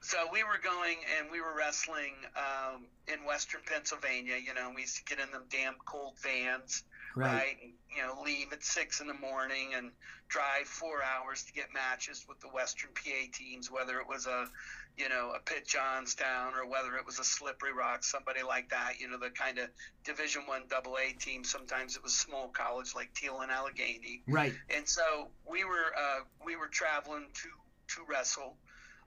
So 0.00 0.18
we 0.32 0.42
were 0.42 0.58
going 0.62 0.96
and 1.18 1.30
we 1.30 1.40
were 1.40 1.54
wrestling 1.56 2.12
um, 2.36 2.86
in 3.06 3.24
Western 3.24 3.60
Pennsylvania. 3.66 4.34
You 4.44 4.52
know, 4.52 4.72
we 4.74 4.80
used 4.82 4.96
to 4.96 5.04
get 5.04 5.24
in 5.24 5.30
them 5.30 5.44
damn 5.48 5.74
cold 5.86 6.14
vans, 6.20 6.82
Right. 7.14 7.32
right? 7.32 7.56
And 7.62 7.72
you 7.96 8.02
know, 8.02 8.20
leave 8.24 8.52
at 8.52 8.64
six 8.64 9.00
in 9.00 9.06
the 9.06 9.14
morning 9.14 9.74
and 9.76 9.90
drive 10.28 10.66
four 10.66 11.02
hours 11.02 11.44
to 11.44 11.52
get 11.52 11.66
matches 11.72 12.24
with 12.28 12.40
the 12.40 12.48
Western 12.48 12.90
PA 12.94 13.30
teams, 13.32 13.70
whether 13.70 13.98
it 13.98 14.08
was 14.08 14.26
a, 14.26 14.46
you 14.96 15.08
know, 15.08 15.32
a 15.36 15.40
Pitt 15.40 15.66
Johnstown 15.66 16.54
or 16.54 16.68
whether 16.68 16.96
it 16.96 17.04
was 17.04 17.18
a 17.18 17.24
Slippery 17.24 17.72
Rock, 17.72 18.04
somebody 18.04 18.42
like 18.42 18.68
that. 18.70 18.94
You 18.98 19.08
know, 19.08 19.18
the 19.18 19.30
kind 19.30 19.58
of 19.58 19.68
Division 20.04 20.42
One 20.46 20.62
Double 20.68 20.96
A 20.96 21.12
team. 21.14 21.44
Sometimes 21.44 21.96
it 21.96 22.02
was 22.02 22.14
small 22.14 22.48
college 22.48 22.94
like 22.94 23.14
Thiel 23.14 23.40
and 23.40 23.50
Allegheny. 23.50 24.22
Right. 24.28 24.54
And 24.74 24.88
so 24.88 25.28
we 25.48 25.64
were 25.64 25.92
uh, 25.96 26.20
we 26.44 26.56
were 26.56 26.68
traveling 26.68 27.26
to 27.34 27.48
to 27.94 28.02
wrestle. 28.08 28.56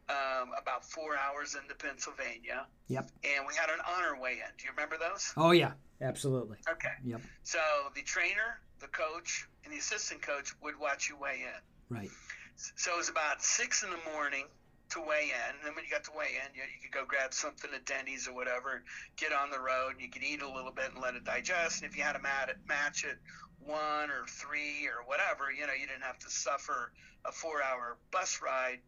Um, 0.09 0.51
about 0.57 0.85
four 0.85 1.17
hours 1.17 1.57
into 1.61 1.75
Pennsylvania. 1.75 2.65
Yep. 2.87 3.11
And 3.25 3.45
we 3.45 3.53
had 3.55 3.69
an 3.69 3.79
honor 3.85 4.17
weigh 4.21 4.35
in. 4.35 4.51
Do 4.57 4.63
you 4.63 4.71
remember 4.71 4.95
those? 4.97 5.33
Oh 5.35 5.51
yeah, 5.51 5.73
absolutely. 6.01 6.59
Okay. 6.69 6.93
Yep. 7.03 7.19
So 7.43 7.59
the 7.93 8.03
trainer, 8.03 8.61
the 8.79 8.87
coach, 8.87 9.47
and 9.63 9.73
the 9.73 9.77
assistant 9.77 10.21
coach 10.21 10.53
would 10.61 10.79
watch 10.79 11.09
you 11.09 11.17
weigh 11.17 11.41
in. 11.41 11.95
Right. 11.95 12.09
So 12.55 12.93
it 12.93 12.97
was 12.97 13.09
about 13.09 13.43
six 13.43 13.83
in 13.83 13.89
the 13.89 13.99
morning 14.13 14.45
to 14.89 14.99
weigh 15.01 15.29
in. 15.29 15.55
And 15.55 15.65
then 15.65 15.75
when 15.75 15.83
you 15.83 15.91
got 15.91 16.03
to 16.05 16.11
weigh 16.15 16.39
in, 16.39 16.55
you, 16.55 16.61
you 16.61 16.89
could 16.89 16.91
go 16.91 17.05
grab 17.05 17.33
something 17.33 17.69
at 17.75 17.85
Denny's 17.85 18.27
or 18.27 18.33
whatever, 18.33 18.83
get 19.15 19.33
on 19.33 19.51
the 19.51 19.59
road, 19.59 19.93
and 19.93 20.01
you 20.01 20.09
could 20.09 20.23
eat 20.23 20.41
a 20.41 20.49
little 20.49 20.71
bit 20.71 20.91
and 20.93 21.01
let 21.01 21.15
it 21.15 21.23
digest. 21.23 21.81
And 21.81 21.91
if 21.91 21.97
you 21.97 22.03
had 22.03 22.15
a 22.15 22.21
mat- 22.21 22.55
match 22.67 23.05
at 23.05 23.17
one 23.59 24.09
or 24.09 24.25
three 24.27 24.87
or 24.87 25.05
whatever, 25.05 25.51
you 25.51 25.67
know, 25.67 25.73
you 25.73 25.87
didn't 25.87 26.03
have 26.03 26.19
to 26.19 26.29
suffer 26.29 26.91
a 27.25 27.31
four 27.31 27.61
hour 27.61 27.97
bus 28.11 28.39
ride, 28.41 28.79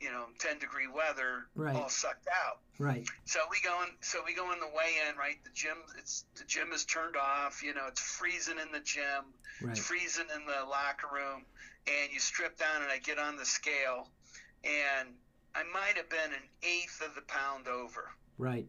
you 0.00 0.10
know, 0.10 0.26
10 0.38 0.58
degree 0.58 0.86
weather, 0.88 1.46
Right. 1.54 1.74
all 1.74 1.88
sucked 1.88 2.28
out. 2.46 2.58
Right. 2.78 3.06
So 3.24 3.40
we 3.50 3.56
go 3.64 3.82
in. 3.82 3.88
So 4.02 4.20
we 4.26 4.34
go 4.34 4.52
in 4.52 4.60
the 4.60 4.66
weigh-in. 4.68 5.16
Right, 5.16 5.42
the 5.44 5.50
gym. 5.54 5.76
It's 5.98 6.24
the 6.36 6.44
gym 6.44 6.72
is 6.72 6.84
turned 6.84 7.16
off. 7.16 7.62
You 7.62 7.72
know, 7.74 7.86
it's 7.88 8.00
freezing 8.00 8.58
in 8.58 8.70
the 8.72 8.80
gym. 8.80 9.24
Right. 9.62 9.70
It's 9.70 9.80
freezing 9.86 10.26
in 10.34 10.44
the 10.44 10.66
locker 10.68 11.08
room. 11.12 11.44
And 11.86 12.12
you 12.12 12.20
strip 12.20 12.58
down, 12.58 12.82
and 12.82 12.90
I 12.90 12.98
get 12.98 13.18
on 13.18 13.36
the 13.36 13.46
scale, 13.46 14.08
and 14.64 15.08
I 15.54 15.62
might 15.72 15.96
have 15.96 16.10
been 16.10 16.32
an 16.32 16.48
eighth 16.62 17.00
of 17.00 17.14
the 17.14 17.22
pound 17.22 17.68
over. 17.68 18.10
Right. 18.38 18.66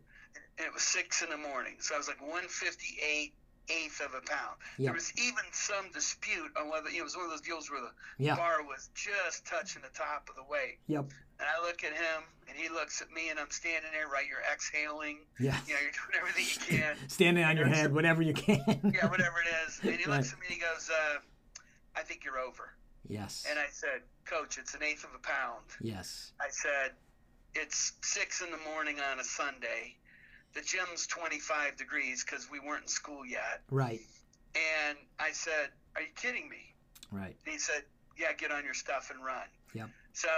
And 0.57 0.65
it 0.67 0.71
was 0.73 0.83
six 0.83 1.21
in 1.23 1.29
the 1.29 1.37
morning, 1.37 1.75
so 1.79 1.95
I 1.95 1.97
was 1.97 2.07
like 2.07 2.21
158 2.21 3.33
eighth 3.69 3.99
of 4.01 4.13
a 4.13 4.21
pound. 4.21 4.57
Yep. 4.77 4.85
There 4.85 4.93
was 4.93 5.11
even 5.17 5.43
some 5.51 5.91
dispute 5.93 6.51
on 6.59 6.69
whether 6.69 6.89
you 6.89 6.97
know, 6.97 7.01
it 7.01 7.03
was 7.03 7.15
one 7.15 7.25
of 7.25 7.31
those 7.31 7.41
deals 7.41 7.69
where 7.69 7.81
the 7.81 7.91
Yeah. 8.23 8.35
bar 8.35 8.63
was 8.63 8.89
just 8.95 9.45
touching 9.45 9.81
the 9.81 9.89
top 9.97 10.29
of 10.29 10.35
the 10.35 10.43
weight. 10.43 10.79
Yep. 10.87 11.05
And 11.39 11.47
I 11.47 11.61
look 11.65 11.83
at 11.83 11.93
him, 11.93 12.23
and 12.49 12.57
he 12.57 12.67
looks 12.69 13.01
at 13.01 13.11
me, 13.11 13.29
and 13.29 13.39
I'm 13.39 13.51
standing 13.51 13.91
there, 13.91 14.07
right? 14.07 14.25
You're 14.27 14.41
exhaling. 14.51 15.19
Yeah. 15.39 15.59
You 15.67 15.75
know, 15.75 15.79
you're 15.81 15.91
doing 15.91 16.17
everything 16.19 16.45
you 16.49 16.77
can. 16.79 16.95
Standing 17.09 17.43
on 17.43 17.55
your 17.57 17.67
head, 17.67 17.93
whatever 17.93 18.21
you 18.23 18.33
can. 18.33 18.57
yeah, 18.67 19.07
whatever 19.07 19.35
it 19.45 19.67
is. 19.67 19.79
And 19.83 19.91
he 19.99 20.05
looks 20.05 20.33
at 20.33 20.39
me 20.39 20.45
and 20.47 20.55
he 20.55 20.59
goes, 20.59 20.89
uh, 20.89 21.19
I 21.95 22.01
think 22.01 22.23
you're 22.25 22.39
over. 22.39 22.73
Yes. 23.07 23.45
And 23.49 23.59
I 23.59 23.67
said, 23.71 24.01
Coach, 24.25 24.57
it's 24.57 24.73
an 24.73 24.81
eighth 24.83 25.03
of 25.03 25.11
a 25.15 25.19
pound. 25.19 25.63
Yes. 25.79 26.31
I 26.41 26.47
said, 26.49 26.91
it's 27.53 27.93
six 28.01 28.41
in 28.41 28.49
the 28.51 28.57
morning 28.71 28.97
on 29.11 29.19
a 29.19 29.23
Sunday. 29.23 29.95
The 30.57 30.63
gym's 30.63 31.05
25 31.05 31.77
degrees 31.77 32.25
because 32.25 32.49
we 32.49 32.59
weren't 32.59 32.81
in 32.83 32.87
school 32.87 33.23
yet. 33.23 33.61
Right. 33.69 34.01
And 34.55 34.97
I 35.19 35.29
said, 35.31 35.69
Are 35.95 36.01
you 36.01 36.07
kidding 36.15 36.49
me? 36.49 36.73
Right. 37.11 37.35
And 37.45 37.53
he 37.53 37.59
said, 37.59 37.83
Yeah, 38.17 38.33
get 38.33 38.51
on 38.51 38.63
your 38.65 38.73
stuff 38.73 39.11
and 39.13 39.23
run. 39.23 39.45
Yep. 39.75 39.89
So 40.13 40.29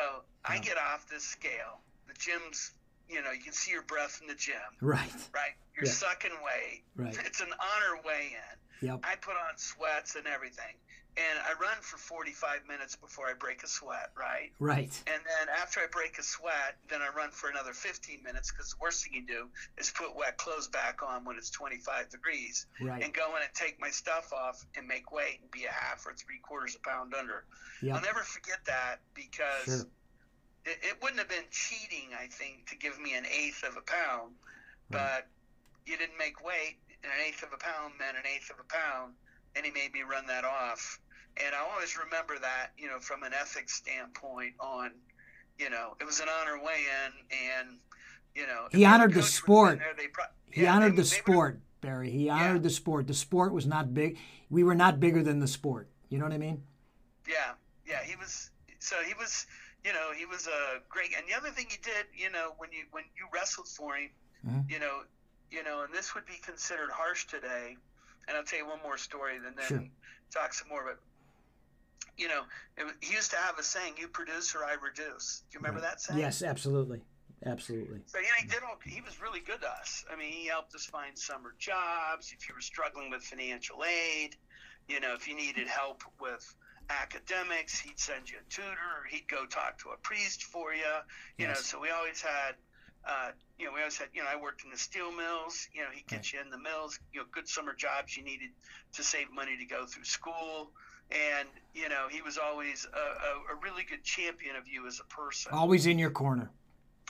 I 0.43 0.57
get 0.57 0.75
off 0.77 1.07
this 1.09 1.23
scale. 1.23 1.79
The 2.09 2.13
gym's, 2.15 2.73
you 3.07 3.21
know, 3.23 3.31
you 3.31 3.41
can 3.41 3.53
see 3.53 3.71
your 3.71 3.83
breath 3.83 4.19
in 4.21 4.27
the 4.27 4.35
gym, 4.35 4.55
Right. 4.81 5.09
right? 5.33 5.55
You're 5.77 5.85
sucking 5.85 6.31
weight. 6.43 6.83
Right. 6.97 7.17
It's 7.25 7.39
an 7.39 7.47
honor 7.53 8.01
weigh 8.05 8.33
in. 8.33 8.87
Yep. 8.89 8.99
I 9.05 9.15
put 9.15 9.35
on 9.35 9.57
sweats 9.57 10.15
and 10.17 10.27
everything. 10.27 10.75
And 11.17 11.39
I 11.43 11.51
run 11.61 11.75
for 11.81 11.97
45 11.97 12.61
minutes 12.67 12.95
before 12.95 13.25
I 13.27 13.33
break 13.33 13.63
a 13.63 13.67
sweat, 13.67 14.11
right? 14.17 14.51
Right. 14.59 14.93
And 15.07 15.21
then 15.25 15.55
after 15.61 15.81
I 15.81 15.87
break 15.91 16.17
a 16.17 16.23
sweat, 16.23 16.77
then 16.89 17.01
I 17.01 17.09
run 17.15 17.31
for 17.31 17.49
another 17.49 17.73
15 17.73 18.23
minutes 18.23 18.51
because 18.51 18.69
the 18.71 18.77
worst 18.79 19.03
thing 19.03 19.13
you 19.13 19.25
do 19.27 19.47
is 19.77 19.89
put 19.91 20.15
wet 20.15 20.37
clothes 20.37 20.69
back 20.69 21.01
on 21.03 21.25
when 21.25 21.35
it's 21.35 21.49
25 21.49 22.09
degrees 22.09 22.67
Right. 22.79 23.03
and 23.03 23.13
go 23.13 23.35
in 23.35 23.41
and 23.41 23.53
take 23.53 23.81
my 23.81 23.89
stuff 23.89 24.31
off 24.31 24.63
and 24.77 24.87
make 24.87 25.11
weight 25.11 25.39
and 25.41 25.51
be 25.51 25.65
a 25.65 25.71
half 25.71 26.05
or 26.05 26.13
three 26.13 26.39
quarters 26.39 26.75
of 26.75 26.81
a 26.85 26.89
pound 26.89 27.13
under. 27.13 27.43
I'll 27.83 28.01
never 28.01 28.19
forget 28.23 28.59
that 28.65 28.97
because 29.13 29.65
Sure. 29.65 29.87
it, 30.65 30.77
it 30.83 31.01
wouldn't 31.01 31.19
have 31.19 31.29
been 31.29 31.49
cheating, 31.51 32.11
I 32.17 32.27
think, 32.27 32.67
to 32.69 32.77
give 32.77 32.97
me 32.99 33.15
an 33.15 33.25
eighth 33.25 33.63
of 33.63 33.75
a 33.75 33.81
pound, 33.81 34.35
but 34.89 35.27
you 35.85 35.97
didn't 35.97 36.17
make 36.17 36.43
weight, 36.45 36.77
and 37.03 37.11
an 37.11 37.19
eighth 37.27 37.43
of 37.43 37.51
a 37.51 37.57
pound 37.57 37.93
meant 37.99 38.15
an 38.15 38.23
eighth 38.25 38.49
of 38.51 38.59
a 38.59 38.63
pound, 38.63 39.15
and 39.55 39.65
he 39.65 39.71
made 39.71 39.93
me 39.93 40.01
run 40.09 40.25
that 40.27 40.43
off. 40.45 40.99
And 41.37 41.55
I 41.55 41.59
always 41.59 41.97
remember 41.97 42.37
that, 42.39 42.71
you 42.77 42.87
know, 42.87 42.99
from 42.99 43.23
an 43.23 43.33
ethics 43.33 43.73
standpoint 43.75 44.53
on, 44.59 44.91
you 45.57 45.69
know, 45.69 45.95
it 45.99 46.05
was 46.05 46.19
an 46.19 46.27
honor 46.41 46.57
weigh-in, 46.63 47.11
and, 47.59 47.77
you 48.35 48.45
know. 48.47 48.67
He 48.71 48.85
honored 48.85 49.11
the 49.13 49.21
coach 49.21 49.23
would've 49.23 49.23
been 49.23 49.31
sport. 49.31 49.79
there, 49.79 49.93
they 49.97 50.07
pro- 50.07 50.23
He 50.51 50.63
yeah, 50.63 50.75
honored 50.75 50.93
they- 50.93 50.97
the 50.97 51.01
they 51.03 51.07
sport, 51.17 51.59
Barry. 51.81 52.09
He 52.11 52.29
honored 52.29 52.63
the 52.63 52.69
sport. 52.69 53.07
The 53.07 53.13
sport 53.13 53.53
was 53.53 53.65
not 53.65 53.93
big. 53.93 54.17
We 54.49 54.63
were 54.63 54.75
not 54.75 54.99
bigger 54.99 55.23
than 55.23 55.39
the 55.39 55.47
sport. 55.47 55.87
You 56.09 56.17
know 56.17 56.25
what 56.25 56.33
I 56.33 56.37
mean? 56.37 56.63
Yeah, 57.27 57.53
yeah, 57.85 58.03
he 58.03 58.15
was. 58.15 58.49
So 58.79 58.97
he 59.03 59.13
was, 59.13 59.45
you 59.85 59.93
know, 59.93 60.11
he 60.17 60.25
was 60.25 60.47
a 60.47 60.79
great. 60.89 61.11
And 61.15 61.25
the 61.27 61.33
other 61.35 61.51
thing 61.51 61.67
he 61.69 61.77
did, 61.77 62.07
you 62.13 62.31
know, 62.31 62.53
when 62.57 62.71
you 62.71 62.85
when 62.91 63.03
you 63.15 63.27
wrestled 63.33 63.67
for 63.69 63.95
him, 63.95 64.09
Mhm. 64.45 64.69
you 64.69 64.79
know, 64.79 65.03
you 65.51 65.63
know, 65.63 65.83
and 65.83 65.93
this 65.93 66.15
would 66.15 66.25
be 66.25 66.37
considered 66.43 66.89
harsh 66.91 67.25
today. 67.27 67.77
And 68.29 68.37
I'll 68.37 68.43
tell 68.43 68.59
you 68.59 68.67
one 68.67 68.79
more 68.83 68.97
story, 68.97 69.37
and 69.37 69.45
then 69.57 69.65
Sure. 69.67 69.87
talk 70.31 70.53
some 70.53 70.69
more. 70.69 70.85
But 70.85 70.99
you 72.15 72.27
know, 72.27 72.43
it, 72.77 72.85
he 73.01 73.13
used 73.13 73.31
to 73.31 73.37
have 73.37 73.57
a 73.57 73.63
saying: 73.63 73.95
"You 73.97 74.07
produce 74.07 74.53
or 74.53 74.63
I 74.63 74.73
reduce." 74.75 75.41
Do 75.49 75.55
you 75.55 75.59
remember 75.59 75.81
Right. 75.81 75.89
that 75.89 75.99
saying? 76.01 76.19
Yes, 76.19 76.43
absolutely, 76.43 77.01
absolutely. 77.47 78.01
So 78.05 78.19
yeah, 78.19 78.27
he 78.39 78.45
did. 78.47 78.61
All, 78.61 78.77
he 78.85 79.01
was 79.01 79.19
really 79.19 79.39
good 79.39 79.61
to 79.61 79.69
us. 79.69 80.05
I 80.11 80.15
mean, 80.15 80.31
he 80.31 80.45
helped 80.45 80.75
us 80.75 80.85
find 80.85 81.17
summer 81.17 81.55
jobs. 81.57 82.31
If 82.31 82.47
you 82.47 82.53
were 82.53 82.61
struggling 82.61 83.09
with 83.09 83.23
financial 83.23 83.83
aid, 83.83 84.35
you 84.87 84.99
know, 84.99 85.15
if 85.15 85.27
you 85.27 85.35
needed 85.35 85.67
help 85.67 86.03
with 86.21 86.45
academics, 86.91 87.79
he'd 87.79 87.99
send 87.99 88.29
you 88.29 88.37
a 88.37 88.49
tutor. 88.49 89.05
He'd 89.09 89.27
go 89.27 89.47
talk 89.47 89.79
to 89.79 89.89
a 89.89 89.97
priest 89.97 90.43
for 90.43 90.73
you. 90.75 90.83
You 91.39 91.47
know, 91.47 91.53
so 91.55 91.79
we 91.79 91.89
always 91.89 92.21
had. 92.21 92.53
Uh, 93.07 93.31
you 93.57 93.65
know, 93.65 93.71
we 93.73 93.79
always 93.79 93.97
had, 93.97 94.09
you 94.13 94.21
know, 94.21 94.27
I 94.31 94.39
worked 94.41 94.63
in 94.63 94.69
the 94.71 94.77
steel 94.77 95.11
mills. 95.11 95.67
You 95.73 95.81
know, 95.81 95.87
he 95.93 96.03
gets 96.07 96.31
get 96.31 96.33
you 96.33 96.41
in 96.45 96.49
the 96.49 96.57
mills, 96.57 96.99
you 97.13 97.21
know, 97.21 97.25
good 97.31 97.47
summer 97.47 97.73
jobs 97.73 98.15
you 98.15 98.23
needed 98.23 98.49
to 98.93 99.03
save 99.03 99.31
money 99.33 99.57
to 99.57 99.65
go 99.65 99.85
through 99.85 100.03
school. 100.03 100.71
And, 101.11 101.47
you 101.73 101.89
know, 101.89 102.07
he 102.09 102.21
was 102.21 102.37
always 102.37 102.85
a, 102.93 102.97
a, 102.97 103.55
a 103.55 103.59
really 103.63 103.83
good 103.83 104.03
champion 104.03 104.55
of 104.55 104.67
you 104.67 104.85
as 104.87 104.99
a 104.99 105.05
person. 105.13 105.51
Always 105.53 105.87
in 105.87 105.97
your 105.97 106.11
corner. 106.11 106.51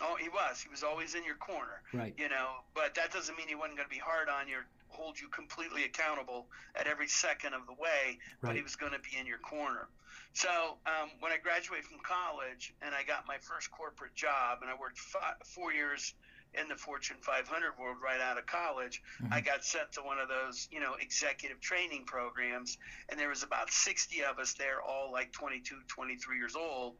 Oh, 0.01 0.15
he 0.17 0.29
was. 0.29 0.61
He 0.61 0.69
was 0.69 0.83
always 0.83 1.15
in 1.15 1.25
your 1.25 1.35
corner 1.35 1.81
Right. 1.91 2.13
you 2.17 2.29
know 2.29 2.61
but 2.75 2.93
that 2.95 3.11
doesn't 3.11 3.35
mean 3.35 3.47
he 3.49 3.55
wasn't 3.55 3.75
going 3.77 3.89
to 3.89 3.93
be 3.93 3.99
hard 3.99 4.29
on 4.29 4.47
you 4.47 4.57
hold 4.89 5.19
you 5.19 5.27
completely 5.29 5.83
accountable 5.85 6.47
at 6.75 6.87
every 6.87 7.07
second 7.07 7.53
of 7.53 7.65
the 7.65 7.73
way 7.73 8.17
but 8.41 8.55
he 8.55 8.61
was 8.61 8.75
going 8.75 8.91
to 8.91 8.99
be 8.99 9.17
in 9.19 9.25
your 9.25 9.39
corner. 9.39 9.87
So 10.33 10.77
um, 10.85 11.09
when 11.19 11.31
i 11.31 11.37
graduated 11.37 11.85
from 11.85 11.99
college 12.03 12.73
and 12.81 12.93
i 12.93 13.03
got 13.03 13.25
my 13.27 13.37
first 13.41 13.71
corporate 13.71 14.15
job 14.15 14.59
and 14.61 14.69
i 14.69 14.75
worked 14.79 14.99
five, 14.99 15.35
four 15.45 15.73
years 15.73 16.13
in 16.55 16.67
the 16.67 16.75
fortune 16.75 17.17
500 17.21 17.73
world 17.79 17.97
right 18.03 18.19
out 18.19 18.37
of 18.37 18.45
college 18.47 19.01
i 19.31 19.39
got 19.39 19.63
sent 19.63 19.91
to 19.91 20.01
one 20.01 20.17
of 20.17 20.27
those 20.29 20.67
you 20.71 20.79
know 20.79 20.95
executive 20.99 21.59
training 21.59 22.03
programs 22.05 22.77
and 23.09 23.19
there 23.19 23.29
was 23.29 23.43
about 23.43 23.69
60 23.69 24.23
of 24.23 24.39
us 24.39 24.53
there 24.53 24.81
all 24.81 25.11
like 25.11 25.31
22 25.31 25.75
23 25.87 26.37
years 26.37 26.55
old 26.55 26.95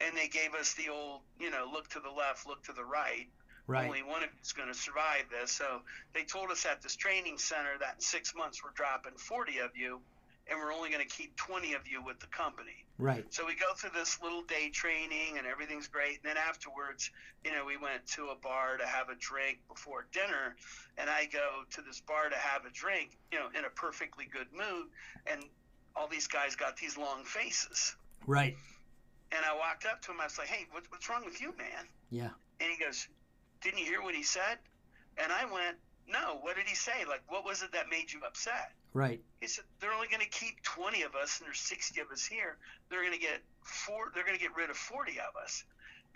and 0.00 0.16
they 0.16 0.28
gave 0.28 0.54
us 0.54 0.72
the 0.74 0.88
old 0.88 1.20
you 1.38 1.50
know 1.50 1.68
look 1.70 1.88
to 1.90 2.00
the 2.00 2.10
left 2.10 2.46
look 2.46 2.62
to 2.64 2.72
the 2.72 2.84
right 2.84 3.28
Right. 3.66 3.86
only 3.86 4.02
one 4.02 4.22
of 4.22 4.28
you 4.28 4.38
is 4.42 4.52
going 4.52 4.68
to 4.68 4.74
survive 4.74 5.24
this. 5.30 5.50
So 5.50 5.80
they 6.12 6.24
told 6.24 6.50
us 6.50 6.66
at 6.66 6.82
this 6.82 6.96
training 6.96 7.38
center 7.38 7.78
that 7.80 7.94
in 7.96 8.00
six 8.00 8.34
months 8.34 8.62
we're 8.62 8.72
dropping 8.74 9.12
40 9.16 9.58
of 9.58 9.70
you, 9.74 10.00
and 10.48 10.58
we're 10.58 10.72
only 10.72 10.90
going 10.90 11.06
to 11.06 11.08
keep 11.08 11.34
20 11.36 11.72
of 11.72 11.88
you 11.88 12.04
with 12.04 12.20
the 12.20 12.26
company. 12.26 12.84
Right. 12.98 13.24
So 13.30 13.46
we 13.46 13.54
go 13.54 13.72
through 13.74 13.90
this 13.94 14.20
little 14.22 14.42
day 14.42 14.68
training, 14.68 15.38
and 15.38 15.46
everything's 15.46 15.88
great. 15.88 16.20
And 16.22 16.24
then 16.24 16.36
afterwards, 16.36 17.10
you 17.44 17.52
know, 17.52 17.64
we 17.64 17.78
went 17.78 18.06
to 18.08 18.28
a 18.28 18.36
bar 18.36 18.76
to 18.76 18.86
have 18.86 19.08
a 19.08 19.14
drink 19.14 19.60
before 19.68 20.06
dinner, 20.12 20.54
and 20.98 21.08
I 21.08 21.26
go 21.32 21.64
to 21.70 21.82
this 21.82 22.00
bar 22.00 22.28
to 22.28 22.36
have 22.36 22.66
a 22.66 22.70
drink, 22.70 23.16
you 23.32 23.38
know, 23.38 23.48
in 23.58 23.64
a 23.64 23.70
perfectly 23.70 24.26
good 24.30 24.48
mood, 24.52 24.88
and 25.26 25.42
all 25.96 26.08
these 26.08 26.26
guys 26.26 26.54
got 26.54 26.76
these 26.76 26.98
long 26.98 27.24
faces. 27.24 27.96
Right. 28.26 28.56
And 29.32 29.44
I 29.44 29.56
walked 29.56 29.86
up 29.86 30.02
to 30.02 30.12
him. 30.12 30.20
I 30.20 30.24
was 30.24 30.38
like, 30.38 30.48
"Hey, 30.48 30.66
what, 30.70 30.84
what's 30.90 31.08
wrong 31.08 31.24
with 31.24 31.40
you, 31.40 31.54
man?" 31.56 31.88
Yeah. 32.10 32.30
And 32.60 32.70
he 32.70 32.82
goes, 32.82 33.08
Didn't 33.64 33.80
you 33.80 33.86
hear 33.86 34.02
what 34.02 34.14
he 34.14 34.22
said? 34.22 34.58
And 35.18 35.32
I 35.32 35.44
went, 35.46 35.76
No, 36.06 36.38
what 36.42 36.56
did 36.56 36.66
he 36.66 36.74
say? 36.76 37.04
Like, 37.08 37.22
what 37.28 37.44
was 37.44 37.62
it 37.62 37.72
that 37.72 37.88
made 37.90 38.12
you 38.12 38.20
upset? 38.26 38.72
Right. 38.92 39.20
He 39.40 39.48
said, 39.48 39.64
They're 39.80 39.92
only 39.92 40.08
going 40.08 40.20
to 40.22 40.28
keep 40.28 40.62
20 40.62 41.02
of 41.02 41.14
us, 41.16 41.40
and 41.40 41.46
there's 41.46 41.58
60 41.60 42.00
of 42.00 42.10
us 42.12 42.24
here. 42.24 42.58
They're 42.90 43.00
going 43.00 43.14
to 43.14 43.18
get 43.18 43.42
four, 43.62 44.12
they're 44.14 44.24
going 44.24 44.36
to 44.36 44.42
get 44.42 44.54
rid 44.54 44.70
of 44.70 44.76
40 44.76 45.12
of 45.18 45.42
us. 45.42 45.64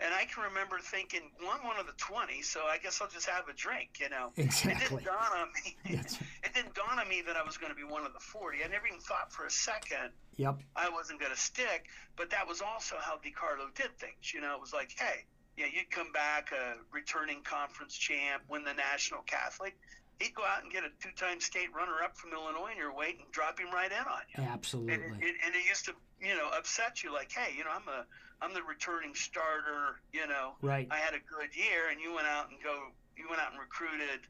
And 0.01 0.13
I 0.13 0.23
can 0.23 0.43
remember 0.43 0.79
thinking, 0.79 1.29
well, 1.41 1.51
I'm 1.59 1.67
one 1.67 1.77
of 1.77 1.85
the 1.85 1.97
20, 1.97 2.41
so 2.41 2.61
I 2.61 2.77
guess 2.77 3.01
I'll 3.01 3.09
just 3.09 3.27
have 3.27 3.49
a 3.49 3.53
drink, 3.53 3.99
you 3.99 4.07
know. 4.07 4.31
Exactly. 4.37 4.71
It 4.71 4.79
didn't 4.79 5.03
dawn 5.03 5.31
on 5.35 5.47
me. 5.59 5.99
It 6.41 6.53
didn't 6.55 6.73
dawn 6.73 6.97
on 6.97 7.07
me 7.09 7.21
that 7.27 7.35
I 7.35 7.43
was 7.43 7.57
going 7.57 7.69
to 7.69 7.75
be 7.75 7.83
one 7.83 8.05
of 8.05 8.13
the 8.13 8.19
40. 8.19 8.59
I 8.63 8.69
never 8.69 8.87
even 8.87 9.01
thought 9.01 9.31
for 9.33 9.45
a 9.45 9.51
second 9.51 10.11
Yep. 10.37 10.59
I 10.77 10.87
wasn't 10.89 11.19
going 11.19 11.33
to 11.33 11.37
stick. 11.37 11.87
But 12.15 12.29
that 12.29 12.47
was 12.47 12.61
also 12.61 12.95
how 12.99 13.17
DiCarlo 13.17 13.75
did 13.75 13.91
things. 13.99 14.33
You 14.33 14.39
know, 14.39 14.55
it 14.55 14.61
was 14.61 14.71
like, 14.71 14.95
hey, 14.97 15.25
yeah, 15.59 15.65
you'd 15.65 15.91
come 15.91 16.11
back 16.13 16.51
a 16.53 16.75
returning 16.95 17.41
conference 17.43 17.93
champ, 17.95 18.43
win 18.47 18.63
the 18.63 18.73
National 18.73 19.21
Catholic. 19.23 19.75
He'd 20.19 20.33
go 20.33 20.43
out 20.43 20.63
and 20.63 20.71
get 20.71 20.83
a 20.83 20.89
two-time 21.03 21.39
state 21.41 21.67
runner-up 21.75 22.15
from 22.17 22.31
Illinois 22.31 22.71
in 22.71 22.77
your 22.77 22.95
weight 22.95 23.19
and 23.19 23.29
drop 23.31 23.59
him 23.59 23.71
right 23.71 23.91
in 23.91 23.99
on 23.99 24.23
you. 24.35 24.43
Absolutely. 24.43 24.93
And, 24.93 25.03
and, 25.03 25.35
and 25.45 25.55
it 25.55 25.67
used 25.67 25.85
to, 25.85 25.93
you 26.21 26.35
know, 26.35 26.49
upset 26.57 27.03
you 27.03 27.13
like, 27.13 27.31
hey, 27.31 27.53
you 27.57 27.63
know, 27.63 27.71
I'm 27.71 27.87
a, 27.87 28.05
I'm 28.41 28.53
the 28.53 28.63
returning 28.63 29.13
starter. 29.15 29.99
You 30.13 30.27
know, 30.27 30.55
Right. 30.61 30.87
I 30.91 30.97
had 30.97 31.13
a 31.13 31.19
good 31.19 31.55
year, 31.55 31.89
and 31.91 31.99
you 31.99 32.15
went 32.15 32.27
out 32.27 32.49
and 32.49 32.57
go, 32.63 32.91
you 33.19 33.27
went 33.29 33.41
out 33.41 33.51
and 33.51 33.59
recruited. 33.59 34.21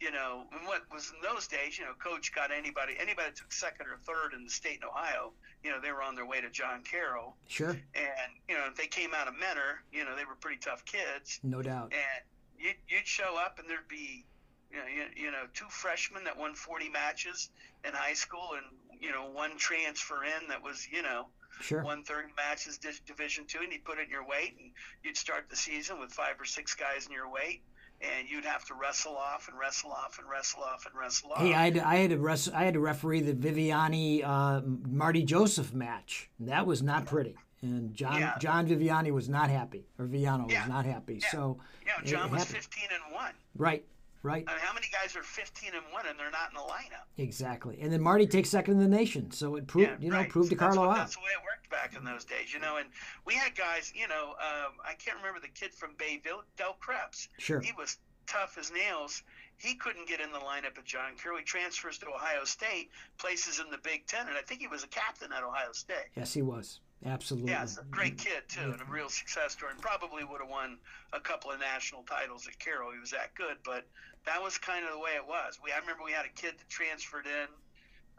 You 0.00 0.12
know, 0.12 0.44
and 0.56 0.64
what 0.64 0.82
was 0.94 1.10
in 1.12 1.20
those 1.20 1.48
days, 1.48 1.76
you 1.76 1.84
know, 1.84 1.90
coach 1.98 2.32
got 2.32 2.52
anybody, 2.52 2.94
anybody 3.00 3.30
that 3.30 3.36
took 3.36 3.50
second 3.52 3.86
or 3.88 3.98
third 4.06 4.32
in 4.32 4.44
the 4.44 4.50
state 4.50 4.78
in 4.80 4.84
Ohio. 4.88 5.32
You 5.64 5.70
know, 5.70 5.80
they 5.80 5.90
were 5.90 6.02
on 6.02 6.14
their 6.14 6.24
way 6.24 6.40
to 6.40 6.48
John 6.50 6.82
Carroll, 6.84 7.34
Sure. 7.48 7.70
and 7.70 8.30
you 8.48 8.54
know, 8.54 8.66
if 8.68 8.76
they 8.76 8.86
came 8.86 9.10
out 9.12 9.26
of 9.26 9.34
Mentor, 9.34 9.82
you 9.92 10.04
know, 10.04 10.14
they 10.14 10.24
were 10.24 10.36
pretty 10.40 10.58
tough 10.60 10.84
kids, 10.84 11.40
No 11.42 11.62
doubt. 11.62 11.92
and 11.92 12.22
you'd, 12.64 12.76
you'd 12.88 13.08
show 13.08 13.36
up, 13.44 13.58
and 13.58 13.68
there'd 13.68 13.88
be, 13.88 14.24
you 14.70 14.76
know, 14.78 14.84
you, 14.86 15.24
you 15.24 15.30
know, 15.32 15.46
two 15.52 15.66
freshmen 15.68 16.22
that 16.22 16.38
won 16.38 16.54
40 16.54 16.88
matches 16.90 17.50
in 17.84 17.90
high 17.92 18.14
school, 18.14 18.50
and 18.54 19.02
you 19.02 19.10
know, 19.10 19.28
one 19.28 19.56
transfer 19.56 20.22
in 20.22 20.46
that 20.48 20.62
was, 20.62 20.86
you 20.92 21.02
know, 21.02 21.26
Sure. 21.60 21.82
won 21.82 22.04
30 22.04 22.28
matches 22.36 22.78
Division 23.04 23.46
Two, 23.48 23.58
and 23.64 23.72
he'd 23.72 23.84
put 23.84 23.98
it 23.98 24.04
in 24.04 24.10
your 24.10 24.24
weight, 24.24 24.54
and 24.60 24.70
you'd 25.02 25.16
start 25.16 25.46
the 25.50 25.56
season 25.56 25.98
with 25.98 26.12
five 26.12 26.40
or 26.40 26.44
six 26.44 26.72
guys 26.76 27.06
in 27.06 27.12
your 27.12 27.28
weight, 27.28 27.62
and 28.00 28.28
you'd 28.30 28.44
have 28.44 28.64
to 28.66 28.74
wrestle 28.74 29.16
off 29.16 29.48
and 29.48 29.58
wrestle 29.58 29.90
off 29.90 30.18
and 30.18 30.28
wrestle 30.28 30.62
off 30.62 30.86
and 30.86 30.94
wrestle 30.98 31.32
off. 31.32 31.38
Hey, 31.40 31.54
I 31.54 31.64
had 31.64 31.74
to, 31.74 31.86
I 31.88 31.96
had 31.96 32.10
to 32.10 32.18
res- 32.18 32.48
I 32.50 32.64
had 32.64 32.74
to 32.74 32.80
referee 32.80 33.20
the 33.20 33.34
Viviani 33.34 34.22
uh, 34.24 34.60
Marty 34.88 35.22
Joseph 35.24 35.72
match. 35.74 36.30
That 36.40 36.66
was 36.66 36.82
not 36.82 37.06
pretty, 37.06 37.34
and 37.62 37.94
John 37.94 38.20
Yeah. 38.20 38.38
John 38.38 38.66
Viviani 38.68 39.10
was 39.12 39.28
not 39.28 39.50
happy, 39.50 39.86
or 39.98 40.06
Viano 40.06 40.50
Yeah. 40.50 40.60
was 40.62 40.68
not 40.68 40.84
happy. 40.84 41.18
Yeah. 41.22 41.28
So 41.30 41.58
it 42.00 42.04
John 42.06 42.30
was 42.30 42.40
happened. 42.44 42.56
15 42.64 42.84
and 43.04 43.14
one. 43.14 43.32
right, 43.56 43.84
right, 44.28 44.44
I 44.46 44.52
mean, 44.52 44.60
how 44.60 44.72
many 44.74 44.86
guys 44.92 45.16
are 45.16 45.22
15 45.22 45.70
and 45.74 45.82
one 45.92 46.06
and 46.06 46.18
they're 46.18 46.30
not 46.30 46.50
in 46.50 46.54
the 46.56 46.60
lineup? 46.60 47.06
exactly. 47.16 47.78
And 47.80 47.92
then 47.92 48.00
Marty 48.02 48.26
takes 48.26 48.50
second 48.50 48.74
in 48.74 48.80
the 48.80 48.96
nation, 48.96 49.30
so 49.30 49.56
it 49.56 49.66
proved 49.66 49.88
Yeah, 49.88 49.96
you 50.00 50.10
know 50.10 50.18
right. 50.18 50.28
proved 50.30 50.50
So 50.50 50.56
that's 50.56 50.76
DiCarlo 50.76 50.86
what- 50.86 50.90
out. 50.90 50.96
That's 50.98 51.14
the 51.16 51.20
way 51.22 51.30
it 51.32 51.42
worked 51.44 51.70
back 51.70 51.96
in 51.96 52.04
those 52.04 52.24
days, 52.24 52.52
you 52.52 52.60
know. 52.60 52.76
And 52.76 52.88
we 53.24 53.34
had 53.34 53.54
guys, 53.56 53.92
you 53.94 54.06
know, 54.08 54.30
um, 54.40 54.72
I 54.84 54.94
can't 54.94 55.16
remember 55.16 55.40
the 55.40 55.48
kid 55.48 55.72
from 55.74 55.94
Bayville, 55.98 56.42
Del 56.56 56.74
Krebs. 56.74 57.28
Sure. 57.38 57.60
He 57.60 57.72
was 57.72 57.98
tough 58.26 58.56
as 58.58 58.70
nails. 58.70 59.22
He 59.56 59.74
couldn't 59.74 60.06
get 60.06 60.20
in 60.20 60.30
the 60.30 60.38
lineup 60.38 60.78
at 60.78 60.84
John 60.84 61.16
Carroll. 61.20 61.38
He 61.38 61.44
transfers 61.44 61.98
to 61.98 62.06
Ohio 62.08 62.44
State, 62.44 62.90
places 63.18 63.58
in 63.58 63.70
the 63.70 63.78
Big 63.78 64.06
Ten, 64.06 64.28
and 64.28 64.36
I 64.36 64.42
think 64.42 64.60
he 64.60 64.68
was 64.68 64.84
a 64.84 64.88
captain 64.88 65.32
at 65.32 65.42
Ohio 65.42 65.72
State. 65.72 66.06
Yes, 66.16 66.32
he 66.32 66.42
was 66.42 66.78
absolutely. 67.04 67.50
Yeah, 67.50 67.64
a 67.80 67.84
great 67.90 68.18
kid 68.18 68.42
too, 68.48 68.70
and 68.70 68.80
a 68.80 68.84
real 68.84 69.08
success 69.08 69.52
story. 69.52 69.72
And 69.72 69.80
probably 69.82 70.22
would 70.22 70.40
have 70.40 70.48
won 70.50 70.78
a 71.12 71.18
couple 71.18 71.50
of 71.50 71.58
national 71.58 72.02
titles 72.04 72.46
at 72.46 72.56
Carroll. 72.60 72.92
He 72.92 73.00
was 73.00 73.10
that 73.10 73.34
good, 73.34 73.56
but 73.64 73.84
that 74.26 74.42
was 74.42 74.58
kind 74.58 74.84
of 74.84 74.92
the 74.92 74.98
way 74.98 75.12
it 75.16 75.26
was. 75.26 75.58
We 75.62 75.72
I 75.72 75.78
remember 75.78 76.02
we 76.04 76.12
had 76.12 76.26
a 76.26 76.40
kid 76.40 76.54
that 76.58 76.68
transferred 76.68 77.26
in, 77.26 77.48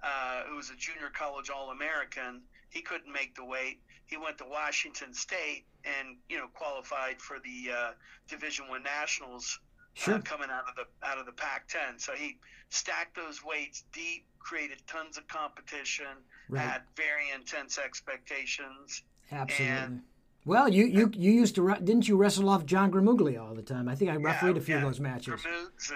uh, 0.04 0.44
who 0.50 0.56
was 0.56 0.70
a 0.70 0.76
junior 0.76 1.10
college 1.14 1.50
All 1.50 1.72
American. 1.72 2.42
He 2.70 2.82
couldn't 2.82 3.12
make 3.12 3.36
the 3.36 3.46
weight. 3.46 3.80
He 4.06 4.18
went 4.18 4.38
to 4.40 4.46
Washington 4.46 5.14
State 5.14 5.66
and 5.86 6.18
you 6.30 6.38
know 6.38 6.48
qualified 6.54 7.22
for 7.22 7.38
the 7.40 7.72
uh, 7.74 7.92
Division 8.28 8.68
One 8.68 8.84
Nationals. 8.84 9.60
Sure. 9.96 10.16
Uh, 10.16 10.20
coming 10.20 10.50
out 10.52 10.64
of 10.70 10.76
the 10.76 10.86
out 11.06 11.18
of 11.18 11.26
the 11.26 11.32
Pac-10, 11.32 12.00
so 12.00 12.14
he 12.14 12.38
stacked 12.70 13.16
those 13.16 13.44
weights 13.44 13.84
deep, 13.92 14.24
created 14.38 14.78
tons 14.88 15.18
of 15.18 15.28
competition, 15.28 16.06
Right. 16.48 16.62
had 16.62 16.84
very 16.96 17.32
intense 17.36 17.78
expectations. 17.78 19.02
Absolutely. 19.32 19.76
and- 19.76 20.02
well, 20.50 20.68
you, 20.68 20.86
you 20.86 21.12
you 21.16 21.32
used 21.32 21.56
to 21.56 21.76
didn't 21.84 22.08
you 22.08 22.18
wrestle 22.18 22.50
off 22.50 22.66
John 22.66 22.92
Gramuglia 22.92 23.40
all 23.42 23.54
the 23.56 23.62
time? 23.62 23.88
I 23.88 23.96
think 23.96 24.12
I 24.12 24.16
refereed 24.16 24.58
a 24.58 24.62
few 24.62 24.76
yeah, 24.76 24.82
of 24.82 24.88
those 24.88 25.00
matches. 25.00 25.42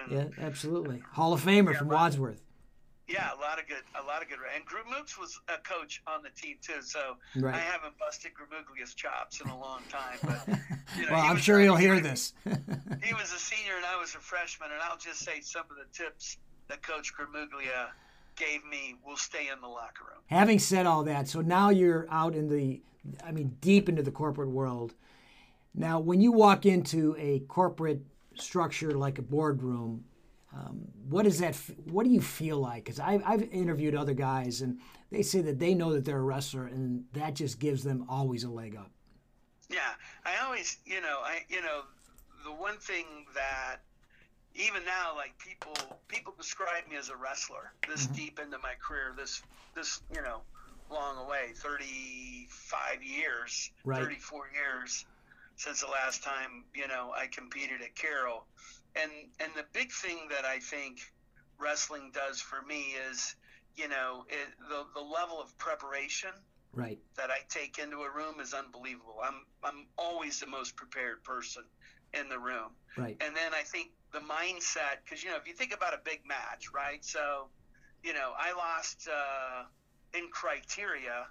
Yeah, 0.10 0.26
absolutely. 0.40 1.02
Hall 1.12 1.34
of 1.34 1.42
Famer 1.44 1.76
from 1.78 1.90
Wadsworth. 1.90 2.42
yeah, 3.08 3.34
a 3.34 3.40
lot 3.42 3.60
of 3.60 3.68
good, 3.68 3.84
a 4.02 4.04
lot 4.06 4.22
of 4.22 4.30
good. 4.30 4.38
And 4.56 4.64
Grumoots 4.66 5.20
was 5.20 5.40
a 5.50 5.58
coach 5.62 6.02
on 6.08 6.24
the 6.24 6.30
team 6.30 6.58
too, 6.62 6.82
so 6.82 7.18
Right. 7.36 7.56
I 7.56 7.60
haven't 7.60 7.98
busted 8.00 8.32
Gramuglia's 8.34 8.94
chops 8.94 9.42
in 9.42 9.50
a 9.50 9.60
long 9.60 9.82
time. 9.90 10.18
But 10.24 10.58
you 10.98 11.06
know, 11.06 11.12
well, 11.14 11.22
I'm 11.22 11.38
sure 11.38 11.60
he'll 11.60 11.76
hear 11.76 12.00
this. 12.00 12.34
He 13.04 13.14
was 13.14 13.34
a 13.34 13.38
senior 13.40 13.76
and 13.76 13.86
I 13.86 14.00
was 14.00 14.16
a 14.16 14.20
freshman, 14.20 14.70
and 14.72 14.82
I'll 14.82 14.98
just 14.98 15.20
say 15.20 15.42
some 15.42 15.66
of 15.70 15.76
the 15.76 15.86
tips 15.92 16.38
that 16.70 16.82
Coach 16.82 17.12
Gramuglia 17.14 17.88
gave 18.38 18.64
me 18.66 18.96
will 19.06 19.18
stay 19.18 19.50
in 19.54 19.60
the 19.62 19.68
locker 19.68 20.06
room. 20.06 20.22
Having 20.28 20.60
said 20.60 20.86
all 20.86 21.04
that, 21.04 21.28
so 21.28 21.42
now 21.42 21.70
you're 21.70 22.08
out 22.10 22.34
in 22.34 22.48
the, 22.48 22.82
I 23.24 23.32
mean, 23.32 23.58
deep 23.62 23.90
into 23.90 24.04
the 24.04 24.12
corporate 24.12 24.50
world. 24.50 24.94
Now, 25.76 26.00
when 26.00 26.22
you 26.22 26.32
walk 26.32 26.66
into 26.66 27.16
a 27.18 27.40
corporate 27.42 28.02
structure 28.36 28.92
like 28.92 29.18
a 29.18 29.24
boardroom, 29.24 30.06
um, 30.54 30.88
what 31.10 31.24
does 31.24 31.40
that? 31.40 31.56
What 31.86 32.04
do 32.04 32.12
you 32.12 32.22
feel 32.22 32.58
like? 32.58 32.86
Because 32.86 33.00
I've, 33.00 33.24
I've 33.26 33.42
interviewed 33.52 33.96
other 33.96 34.14
guys, 34.14 34.62
and 34.62 34.80
they 35.10 35.24
say 35.24 35.42
that 35.42 35.58
they 35.58 35.74
know 35.74 35.94
that 35.94 36.06
they're 36.06 36.20
a 36.20 36.24
wrestler, 36.24 36.68
and 36.68 37.06
that 37.14 37.34
just 37.34 37.60
gives 37.60 37.84
them 37.84 38.06
always 38.08 38.44
a 38.44 38.50
leg 38.50 38.76
up. 38.76 38.92
Yeah, 39.70 39.80
I 40.26 40.46
always, 40.46 40.78
you 40.86 41.02
know, 41.02 41.22
I, 41.24 41.40
you 41.50 41.62
know, 41.62 41.82
the 42.46 42.52
one 42.52 42.78
thing 42.78 43.06
that 43.34 43.78
even 44.56 44.86
now, 44.86 45.16
like 45.16 45.34
people, 45.40 45.74
people 46.08 46.34
describe 46.38 46.88
me 46.90 46.98
as 46.98 47.10
a 47.10 47.16
wrestler. 47.16 47.74
This 47.90 48.06
deep 48.08 48.40
into 48.40 48.60
my 48.60 48.74
career, 48.80 49.14
this, 49.18 49.42
this, 49.76 50.02
you 50.14 50.22
know, 50.22 50.42
long 50.90 51.18
away, 51.18 51.54
thirty-five 51.56 53.04
years, 53.04 53.72
Right. 53.84 54.02
thirty-four 54.02 54.50
years 54.54 55.06
since 55.56 55.82
the 55.82 55.88
last 55.88 56.24
time, 56.24 56.66
you 56.74 56.88
know, 56.88 57.12
I 57.16 57.28
competed 57.28 57.82
at 57.82 57.96
Carroll, 57.96 58.46
and 58.96 59.12
and 59.40 59.52
the 59.56 59.66
big 59.74 59.92
thing 59.92 60.28
that 60.30 60.46
I 60.46 60.60
think 60.60 61.00
wrestling 61.60 62.12
does 62.14 62.42
for 62.42 62.62
me 62.64 62.96
is, 63.10 63.36
you 63.76 63.88
know, 63.88 64.26
it, 64.30 64.48
the 64.70 64.86
the 64.94 65.02
level 65.02 65.40
of 65.42 65.58
preparation 65.58 66.32
Right. 66.76 66.98
that 67.18 67.30
I 67.30 67.38
take 67.50 67.78
into 67.78 67.98
a 67.98 68.12
room 68.12 68.40
is 68.40 68.54
unbelievable. 68.54 69.18
I'm 69.24 69.46
I'm 69.64 69.86
always 69.98 70.40
the 70.40 70.48
most 70.48 70.76
prepared 70.76 71.24
person 71.24 71.64
in 72.14 72.30
the 72.30 72.40
room. 72.40 72.72
Right. 72.98 73.16
And 73.22 73.36
then 73.36 73.54
I 73.54 73.62
think 73.62 73.92
the 74.12 74.20
mindset, 74.20 75.04
because 75.04 75.24
you 75.24 75.30
know, 75.30 75.38
if 75.38 75.48
you 75.48 75.54
think 75.54 75.74
about 75.74 75.94
a 75.94 76.00
big 76.04 76.22
match, 76.26 76.66
right? 76.74 77.04
So, 77.06 77.50
you 78.04 78.14
know, 78.14 78.34
I 78.38 78.54
lost 78.54 79.08
uh, 79.08 79.64
in 80.14 80.30
criteria 80.32 81.26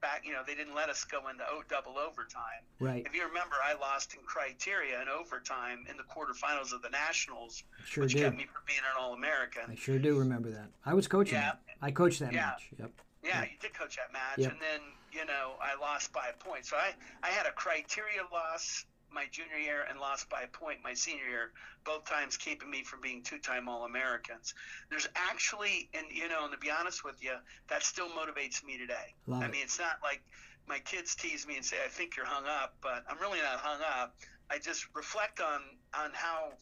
back. 0.00 0.22
You 0.24 0.32
know, 0.32 0.42
they 0.46 0.54
didn't 0.54 0.74
let 0.74 0.88
us 0.88 1.04
go 1.04 1.28
into 1.28 1.44
o- 1.48 1.62
double 1.68 1.98
overtime. 1.98 2.62
Right. 2.80 3.04
If 3.06 3.14
you 3.14 3.26
remember, 3.26 3.56
I 3.64 3.74
lost 3.74 4.14
in 4.14 4.20
criteria 4.26 5.00
in 5.02 5.08
overtime 5.08 5.86
in 5.90 5.96
the 5.96 6.02
quarterfinals 6.04 6.72
of 6.72 6.82
the 6.82 6.90
Nationals, 6.90 7.62
Sure 7.86 8.04
which 8.04 8.12
do. 8.14 8.20
kept 8.20 8.36
me 8.36 8.44
from 8.44 8.62
being 8.66 8.78
an 8.80 8.96
All 9.00 9.14
American. 9.14 9.62
I 9.70 9.74
sure 9.74 9.98
do 9.98 10.18
remember 10.18 10.50
that. 10.50 10.68
I 10.84 10.94
was 10.94 11.06
coaching 11.08 11.34
Yeah. 11.38 11.52
that. 11.52 11.60
I 11.82 11.90
coached 11.90 12.20
that 12.20 12.32
Yeah. 12.32 12.46
match. 12.46 12.68
Yep. 12.78 12.90
Yeah, 13.22 13.42
you 13.44 13.58
did 13.60 13.74
coach 13.74 13.96
that 13.96 14.12
match, 14.12 14.38
Yep. 14.38 14.52
and 14.52 14.60
then 14.60 14.80
you 15.10 15.24
know 15.24 15.56
I 15.60 15.74
lost 15.74 16.12
by 16.12 16.28
a 16.28 16.32
point. 16.34 16.64
So 16.66 16.76
I 16.76 16.94
I 17.22 17.28
had 17.30 17.46
a 17.46 17.52
criteria 17.52 18.22
loss 18.30 18.84
my 19.12 19.26
junior 19.30 19.56
year 19.58 19.84
and 19.88 19.98
lost 19.98 20.28
by 20.28 20.42
a 20.42 20.48
point 20.48 20.78
my 20.82 20.94
senior 20.94 21.26
year, 21.28 21.50
both 21.84 22.04
times 22.06 22.36
keeping 22.36 22.70
me 22.70 22.82
from 22.84 23.00
being 23.00 23.22
two-time 23.22 23.68
All-Americans. 23.68 24.54
There's 24.90 25.06
actually, 25.14 25.88
and 25.94 26.06
you 26.10 26.28
know, 26.28 26.44
and 26.44 26.52
to 26.52 26.58
be 26.58 26.70
honest 26.70 27.04
with 27.04 27.22
you, 27.22 27.34
that 27.68 27.82
still 27.82 28.08
motivates 28.08 28.64
me 28.64 28.78
today. 28.78 29.14
Love 29.26 29.42
I 29.42 29.48
it. 29.48 29.52
mean, 29.52 29.62
it's 29.62 29.78
not 29.78 29.96
like 30.02 30.22
my 30.66 30.78
kids 30.80 31.14
tease 31.14 31.46
me 31.46 31.56
and 31.56 31.64
say 31.64 31.76
I 31.84 31.88
think 31.88 32.16
you're 32.16 32.26
hung 32.26 32.46
up, 32.46 32.74
but 32.82 33.04
I'm 33.08 33.18
really 33.20 33.40
not 33.40 33.58
hung 33.60 33.80
up. 33.82 34.14
I 34.50 34.58
just 34.58 34.86
reflect 34.94 35.40
on 35.40 35.60
on 35.94 36.10
how 36.12 36.52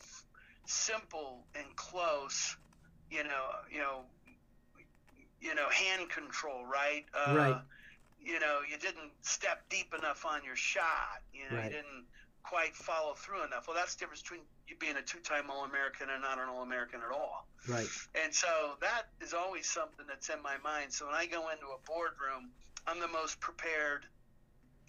simple 0.66 1.46
and 1.54 1.74
close, 1.76 2.56
you 3.10 3.24
know, 3.24 3.46
you 3.70 3.78
know, 3.78 4.04
you 5.40 5.54
know, 5.54 5.68
hand 5.70 6.08
control, 6.10 6.64
right? 6.64 7.04
Uh, 7.14 7.34
Right. 7.34 7.56
You 8.24 8.40
know, 8.40 8.60
you 8.68 8.78
didn't 8.78 9.12
step 9.22 9.68
deep 9.68 9.94
enough 9.96 10.24
on 10.24 10.44
your 10.44 10.56
shot. 10.56 11.20
You 11.32 11.44
know, 11.48 11.56
Right. 11.56 11.64
you 11.64 11.70
didn't 11.70 12.06
quite 12.44 12.76
follow 12.76 13.14
through 13.14 13.42
enough. 13.44 13.66
Well, 13.66 13.76
that's 13.76 13.94
the 13.96 14.00
difference 14.00 14.22
between 14.22 14.40
you 14.68 14.76
being 14.78 14.96
a 14.96 15.02
two-time 15.02 15.50
All-American 15.50 16.08
and 16.10 16.22
not 16.22 16.38
an 16.38 16.48
All-American 16.48 17.00
at 17.00 17.12
all. 17.12 17.48
Right. 17.66 17.88
And 18.22 18.32
so 18.32 18.76
that 18.80 19.08
is 19.20 19.32
always 19.34 19.66
something 19.66 20.04
that's 20.06 20.28
in 20.28 20.40
my 20.42 20.56
mind. 20.62 20.92
So 20.92 21.06
when 21.06 21.14
I 21.14 21.26
go 21.26 21.48
into 21.48 21.66
a 21.66 21.80
boardroom, 21.86 22.50
I'm 22.86 23.00
the 23.00 23.08
most 23.08 23.40
prepared 23.40 24.04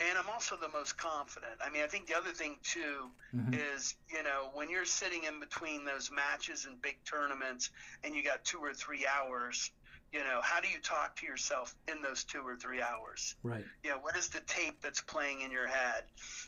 and 0.01 0.17
I'm 0.17 0.29
also 0.29 0.57
the 0.57 0.67
most 0.67 0.97
confident. 0.97 1.53
I 1.65 1.69
mean, 1.69 1.81
I 1.81 1.87
think 1.87 2.07
the 2.07 2.17
other 2.17 2.33
thing 2.33 2.57
too 2.63 3.09
Mhm. 3.33 3.55
is, 3.55 3.95
you 4.09 4.23
know, 4.23 4.51
when 4.53 4.69
you're 4.69 4.83
sitting 4.83 5.23
in 5.23 5.39
between 5.39 5.85
those 5.85 6.11
matches 6.11 6.65
and 6.65 6.81
big 6.81 7.01
tournaments 7.05 7.69
and 8.03 8.13
you 8.13 8.21
got 8.21 8.43
two 8.43 8.59
or 8.59 8.73
three 8.73 9.07
hours, 9.07 9.71
You 10.15 10.23
know, 10.23 10.39
how 10.41 10.61
do 10.61 10.69
you 10.69 10.79
talk 10.79 11.17
to 11.17 11.25
yourself 11.25 11.75
in 11.91 12.01
those 12.01 12.23
two 12.23 12.39
or 12.39 12.55
three 12.55 12.81
hours? 12.81 13.35
Right. 13.43 13.65
You 13.83 13.89
know, 13.89 13.97
what 13.97 14.15
is 14.15 14.29
the 14.29 14.39
tape 14.47 14.81
that's 14.81 15.01
playing 15.01 15.41
in 15.41 15.51
your 15.51 15.67
head? 15.67 16.03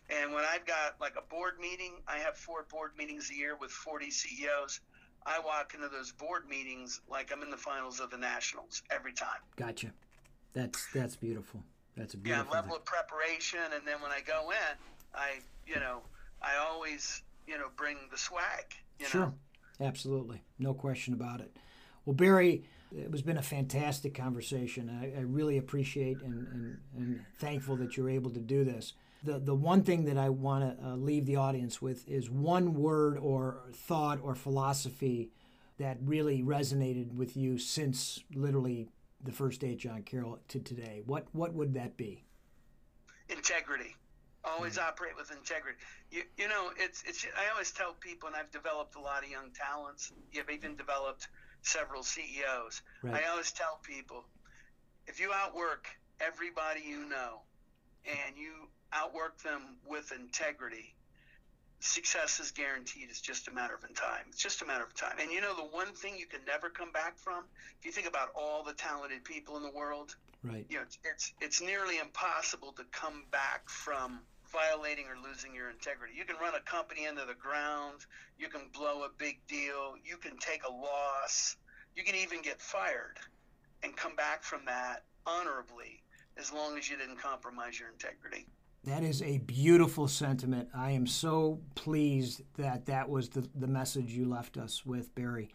And 0.10 0.32
when 0.34 0.46
I've 0.50 0.66
got 0.66 0.96
like 1.02 1.16
a 1.18 1.22
board 1.30 1.56
meeting, 1.60 1.96
I 2.08 2.18
have 2.20 2.38
four 2.38 2.66
board 2.72 2.92
meetings 2.98 3.30
a 3.30 3.36
year 3.36 3.58
with 3.60 3.70
40 3.72 4.10
CEOs. 4.10 4.80
I 5.26 5.40
walk 5.46 5.74
into 5.76 5.90
those 5.90 6.14
board 6.14 6.44
meetings 6.50 7.02
like 7.10 7.30
I'm 7.34 7.44
in 7.44 7.50
the 7.50 7.58
finals 7.58 8.00
of 8.00 8.10
the 8.10 8.18
Nationals 8.18 8.84
every 8.90 9.12
time. 9.12 9.42
Gotcha. 9.58 9.92
That's 10.54 10.88
that's 10.94 11.18
beautiful. 11.18 11.62
That's 11.98 12.14
a 12.14 12.18
Yeah, 12.20 12.24
beautiful. 12.24 12.54
level 12.54 12.70
thing. 12.70 12.78
of 12.78 12.86
preparation, 12.86 13.60
and 13.76 13.86
then 13.86 14.02
when 14.02 14.12
I 14.14 14.22
go 14.22 14.50
in, 14.52 14.78
I, 15.14 15.40
you 15.66 15.76
know, 15.82 16.04
I 16.42 16.56
always, 16.56 17.22
you 17.46 17.58
know, 17.58 17.68
bring 17.76 17.98
the 18.12 18.18
swag. 18.18 18.64
You 18.98 19.08
Sure. 19.08 19.22
know, 19.22 19.34
Absolutely. 19.86 20.42
No 20.58 20.74
question 20.74 21.14
about 21.14 21.42
it. 21.42 21.56
Well, 22.06 22.14
Barry, 22.16 22.64
it 22.96 23.12
has 23.12 23.22
been 23.22 23.38
a 23.38 23.42
fantastic 23.42 24.14
conversation. 24.14 24.90
I, 24.90 25.20
I 25.20 25.22
really 25.22 25.58
appreciate 25.58 26.22
and, 26.22 26.48
and, 26.48 26.78
and 26.96 27.26
thankful 27.40 27.76
that 27.78 27.98
you're 27.98 28.10
able 28.10 28.32
to 28.32 28.40
do 28.40 28.64
this. 28.64 28.94
The, 29.24 29.40
the 29.40 29.56
one 29.56 29.84
thing 29.84 30.06
that 30.06 30.18
I 30.18 30.30
want 30.30 30.80
to 30.80 30.86
uh, 30.86 30.96
leave 30.96 31.26
the 31.26 31.38
audience 31.38 31.82
with 31.82 32.08
is 32.08 32.30
one 32.30 32.76
word 32.76 33.18
or 33.18 33.64
thought 33.74 34.20
or 34.22 34.36
philosophy 34.36 35.32
that 35.80 35.98
really 36.04 36.44
resonated 36.44 37.14
with 37.14 37.36
you 37.36 37.58
since 37.58 38.24
literally 38.34 38.90
the 39.24 39.32
first 39.32 39.62
day 39.62 39.72
at 39.72 39.80
John 39.80 40.04
Carroll 40.04 40.40
to 40.50 40.60
today. 40.60 41.02
What, 41.06 41.28
what 41.34 41.54
would 41.54 41.74
that 41.74 41.98
be? 41.98 42.24
integrity. 43.30 43.96
Always 44.44 44.78
operate 44.78 45.14
with 45.18 45.32
integrity. 45.32 45.78
You, 46.12 46.24
you 46.38 46.48
know, 46.48 46.72
it's 46.78 47.04
it's. 47.06 47.26
I 47.38 47.52
always 47.52 47.72
tell 47.72 47.94
people, 48.00 48.28
and 48.28 48.36
I've 48.36 48.52
developed 48.52 48.96
a 48.96 49.02
lot 49.02 49.24
of 49.24 49.30
young 49.30 49.52
talents. 49.52 50.14
You've 50.32 50.50
even 50.50 50.76
developed 50.76 51.28
several 51.62 52.04
CEOs. 52.04 52.82
Right. 53.04 53.24
I 53.24 53.30
always 53.30 53.52
tell 53.52 53.80
people, 53.84 54.24
if 55.08 55.20
you 55.20 55.32
outwork 55.34 55.88
everybody 56.20 56.82
you 56.88 57.08
know, 57.10 57.42
and 58.06 58.38
you 58.38 58.52
outwork 58.94 59.42
them 59.44 59.78
with 59.88 60.12
integrity, 60.12 60.96
success 61.80 62.40
is 62.40 62.52
guaranteed. 62.52 63.08
It's 63.10 63.22
just 63.22 63.48
a 63.48 63.52
matter 63.52 63.76
of 63.76 63.82
time. 63.96 64.26
It's 64.30 64.42
just 64.42 64.62
a 64.62 64.66
matter 64.66 64.84
of 64.84 64.94
time. 64.96 65.18
And 65.22 65.32
you 65.32 65.42
know, 65.42 65.56
the 65.56 65.64
one 65.64 65.94
thing 65.94 66.16
you 66.18 66.26
can 66.26 66.42
never 66.48 66.70
come 66.70 66.92
back 66.92 67.18
from, 67.18 67.44
if 67.80 67.86
you 67.86 67.92
think 67.92 68.08
about 68.08 68.30
all 68.36 68.64
the 68.64 68.74
talented 68.74 69.24
people 69.24 69.58
in 69.58 69.64
the 69.64 69.72
world, 69.72 70.16
Right. 70.44 70.66
you 70.70 70.78
know, 70.78 70.84
it's, 70.84 70.98
it's 71.04 71.34
it's 71.42 71.62
nearly 71.62 71.98
impossible 71.98 72.72
to 72.74 72.84
come 72.92 73.26
back 73.32 73.68
from 73.70 74.20
violating 74.52 75.06
or 75.06 75.16
losing 75.28 75.54
your 75.54 75.70
integrity. 75.70 76.14
You 76.16 76.26
can 76.26 76.36
run 76.42 76.54
a 76.56 76.70
company 76.70 77.06
into 77.06 77.26
the 77.26 77.36
ground, 77.36 78.06
you 78.38 78.50
can 78.50 78.70
blow 78.74 79.04
a 79.04 79.10
big 79.18 79.40
deal, 79.48 79.96
you 80.04 80.18
can 80.18 80.38
take 80.38 80.62
a 80.68 80.72
loss, 80.72 81.58
you 81.96 82.04
can 82.04 82.16
even 82.16 82.42
get 82.42 82.62
fired 82.62 83.18
and 83.84 83.96
come 83.96 84.16
back 84.16 84.44
from 84.44 84.62
that 84.66 85.04
honorably 85.26 86.04
as 86.38 86.54
long 86.54 86.78
as 86.78 86.90
you 86.90 86.98
didn't 86.98 87.18
compromise 87.18 87.80
your 87.80 87.90
integrity. 87.90 88.48
That 88.84 89.04
is 89.04 89.22
a 89.22 89.40
beautiful 89.40 90.08
sentiment. 90.08 90.70
I 90.74 90.92
am 90.92 91.08
so 91.08 91.60
pleased 91.76 92.44
that 92.58 92.86
that 92.86 93.10
was 93.10 93.30
the, 93.30 93.48
the 93.56 93.68
message 93.68 94.12
you 94.12 94.26
left 94.26 94.56
us 94.56 94.86
with, 94.86 95.14
Barry. 95.14 95.50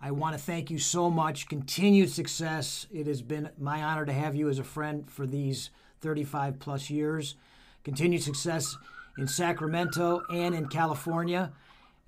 I 0.00 0.10
want 0.10 0.36
to 0.36 0.42
thank 0.42 0.70
you 0.70 0.78
so 0.78 1.08
much. 1.08 1.48
Continued 1.48 2.10
success. 2.10 2.86
It 2.92 3.06
has 3.06 3.22
been 3.22 3.48
my 3.58 3.82
honor 3.82 4.04
to 4.04 4.12
have 4.12 4.34
you 4.34 4.50
as 4.50 4.58
a 4.58 4.64
friend 4.64 5.10
for 5.10 5.26
these 5.26 5.70
35 6.02 6.58
plus 6.58 6.90
years. 6.90 7.36
Continued 7.84 8.22
success 8.22 8.76
in 9.18 9.28
Sacramento 9.28 10.22
and 10.30 10.54
in 10.54 10.66
California. 10.66 11.52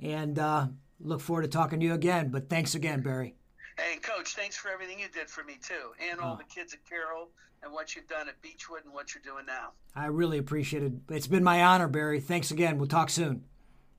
And 0.00 0.38
uh, 0.38 0.68
look 1.00 1.20
forward 1.20 1.42
to 1.42 1.48
talking 1.48 1.80
to 1.80 1.86
you 1.86 1.94
again. 1.94 2.30
But 2.30 2.48
thanks 2.48 2.74
again, 2.74 3.02
Barry. 3.02 3.34
And 3.78 4.02
coach, 4.02 4.34
thanks 4.34 4.56
for 4.56 4.70
everything 4.70 4.98
you 4.98 5.08
did 5.12 5.28
for 5.28 5.44
me 5.44 5.58
too, 5.62 5.92
and 6.10 6.18
all 6.18 6.34
the 6.34 6.44
kids 6.44 6.72
at 6.72 6.80
Carroll 6.88 7.28
and 7.62 7.70
what 7.72 7.94
you've 7.94 8.08
done 8.08 8.26
at 8.26 8.40
Beachwood 8.40 8.84
and 8.84 8.94
what 8.94 9.14
you're 9.14 9.22
doing 9.22 9.44
now. 9.44 9.72
I 9.94 10.06
really 10.06 10.38
appreciate 10.38 10.82
it. 10.82 10.92
It's 11.10 11.26
been 11.26 11.44
my 11.44 11.62
honor, 11.62 11.86
Barry. 11.88 12.20
Thanks 12.20 12.50
again. 12.50 12.78
We'll 12.78 12.88
talk 12.88 13.10
soon. 13.10 13.44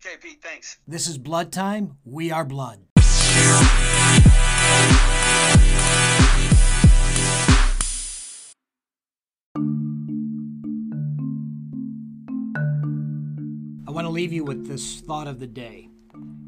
Okay, 0.04 0.18
Pete, 0.20 0.42
thanks. 0.42 0.80
This 0.88 1.08
is 1.08 1.20
Blood 1.20 1.52
Time. 1.52 1.98
We 2.06 2.32
are 2.32 2.46
blood. 2.46 2.87
To 14.08 14.14
leave 14.14 14.32
you 14.32 14.46
with 14.46 14.70
this 14.70 15.02
thought 15.02 15.28
of 15.28 15.42
the 15.42 15.48
day. 15.48 15.90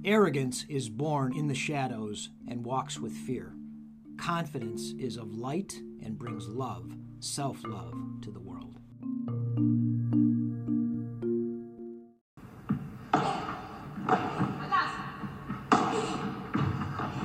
Arrogance 0.05 0.65
is 0.69 0.87
born 0.87 1.35
in 1.35 1.49
the 1.49 1.53
shadows 1.53 2.29
and 2.47 2.63
walks 2.63 2.97
with 2.97 3.11
fear. 3.11 3.53
Confidence 4.17 4.93
is 4.97 5.17
of 5.17 5.33
light 5.33 5.73
and 6.01 6.17
brings 6.17 6.47
love, 6.47 6.89
self 7.19 7.61
love, 7.65 7.93
to 8.21 8.31
the 8.31 8.39
world. 8.39 8.79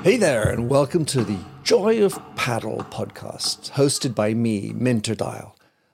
Hey 0.03 0.16
there, 0.16 0.51
and 0.51 0.68
welcome 0.68 1.05
to 1.05 1.23
the 1.23 1.38
Joy 1.62 2.03
of 2.03 2.18
Paddle 2.35 2.85
podcast, 2.90 3.70
hosted 3.70 4.16
by 4.16 4.35
me, 4.35 4.73
Minter 4.75 5.14
Dial, 5.14 5.57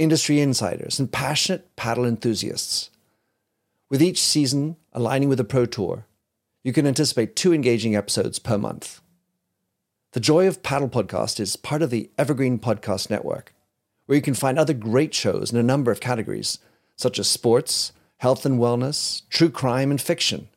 industry 0.00 0.40
insiders, 0.40 0.98
and 0.98 1.12
passionate 1.12 1.76
paddle 1.76 2.06
enthusiasts. 2.06 2.90
With 3.90 4.02
each 4.02 4.20
season 4.20 4.76
aligning 4.94 5.28
with 5.28 5.38
the 5.38 5.44
Pro 5.44 5.66
Tour, 5.66 6.06
you 6.64 6.72
can 6.72 6.86
anticipate 6.86 7.36
two 7.36 7.52
engaging 7.52 7.94
episodes 7.94 8.38
per 8.38 8.56
month. 8.56 9.02
The 10.12 10.20
Joy 10.20 10.48
of 10.48 10.62
Paddle 10.62 10.88
podcast 10.88 11.38
is 11.38 11.56
part 11.56 11.82
of 11.82 11.90
the 11.90 12.10
Evergreen 12.16 12.58
Podcast 12.58 13.10
Network, 13.10 13.52
where 14.06 14.16
you 14.16 14.22
can 14.22 14.32
find 14.34 14.58
other 14.58 14.72
great 14.72 15.12
shows 15.12 15.52
in 15.52 15.58
a 15.58 15.62
number 15.62 15.92
of 15.92 16.00
categories, 16.00 16.58
such 16.96 17.18
as 17.18 17.28
sports, 17.28 17.92
health 18.16 18.46
and 18.46 18.58
wellness, 18.58 19.28
true 19.28 19.50
crime, 19.50 19.90
and 19.90 20.00
fiction. 20.00 20.48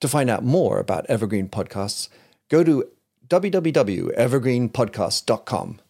To 0.00 0.08
find 0.08 0.30
out 0.30 0.42
more 0.42 0.78
about 0.78 1.04
Evergreen 1.06 1.48
Podcasts, 1.48 2.08
go 2.48 2.64
to 2.64 2.88
www.evergreenpodcast.com. 3.28 5.80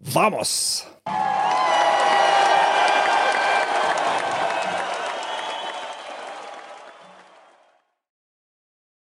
Vamos! 0.00 0.86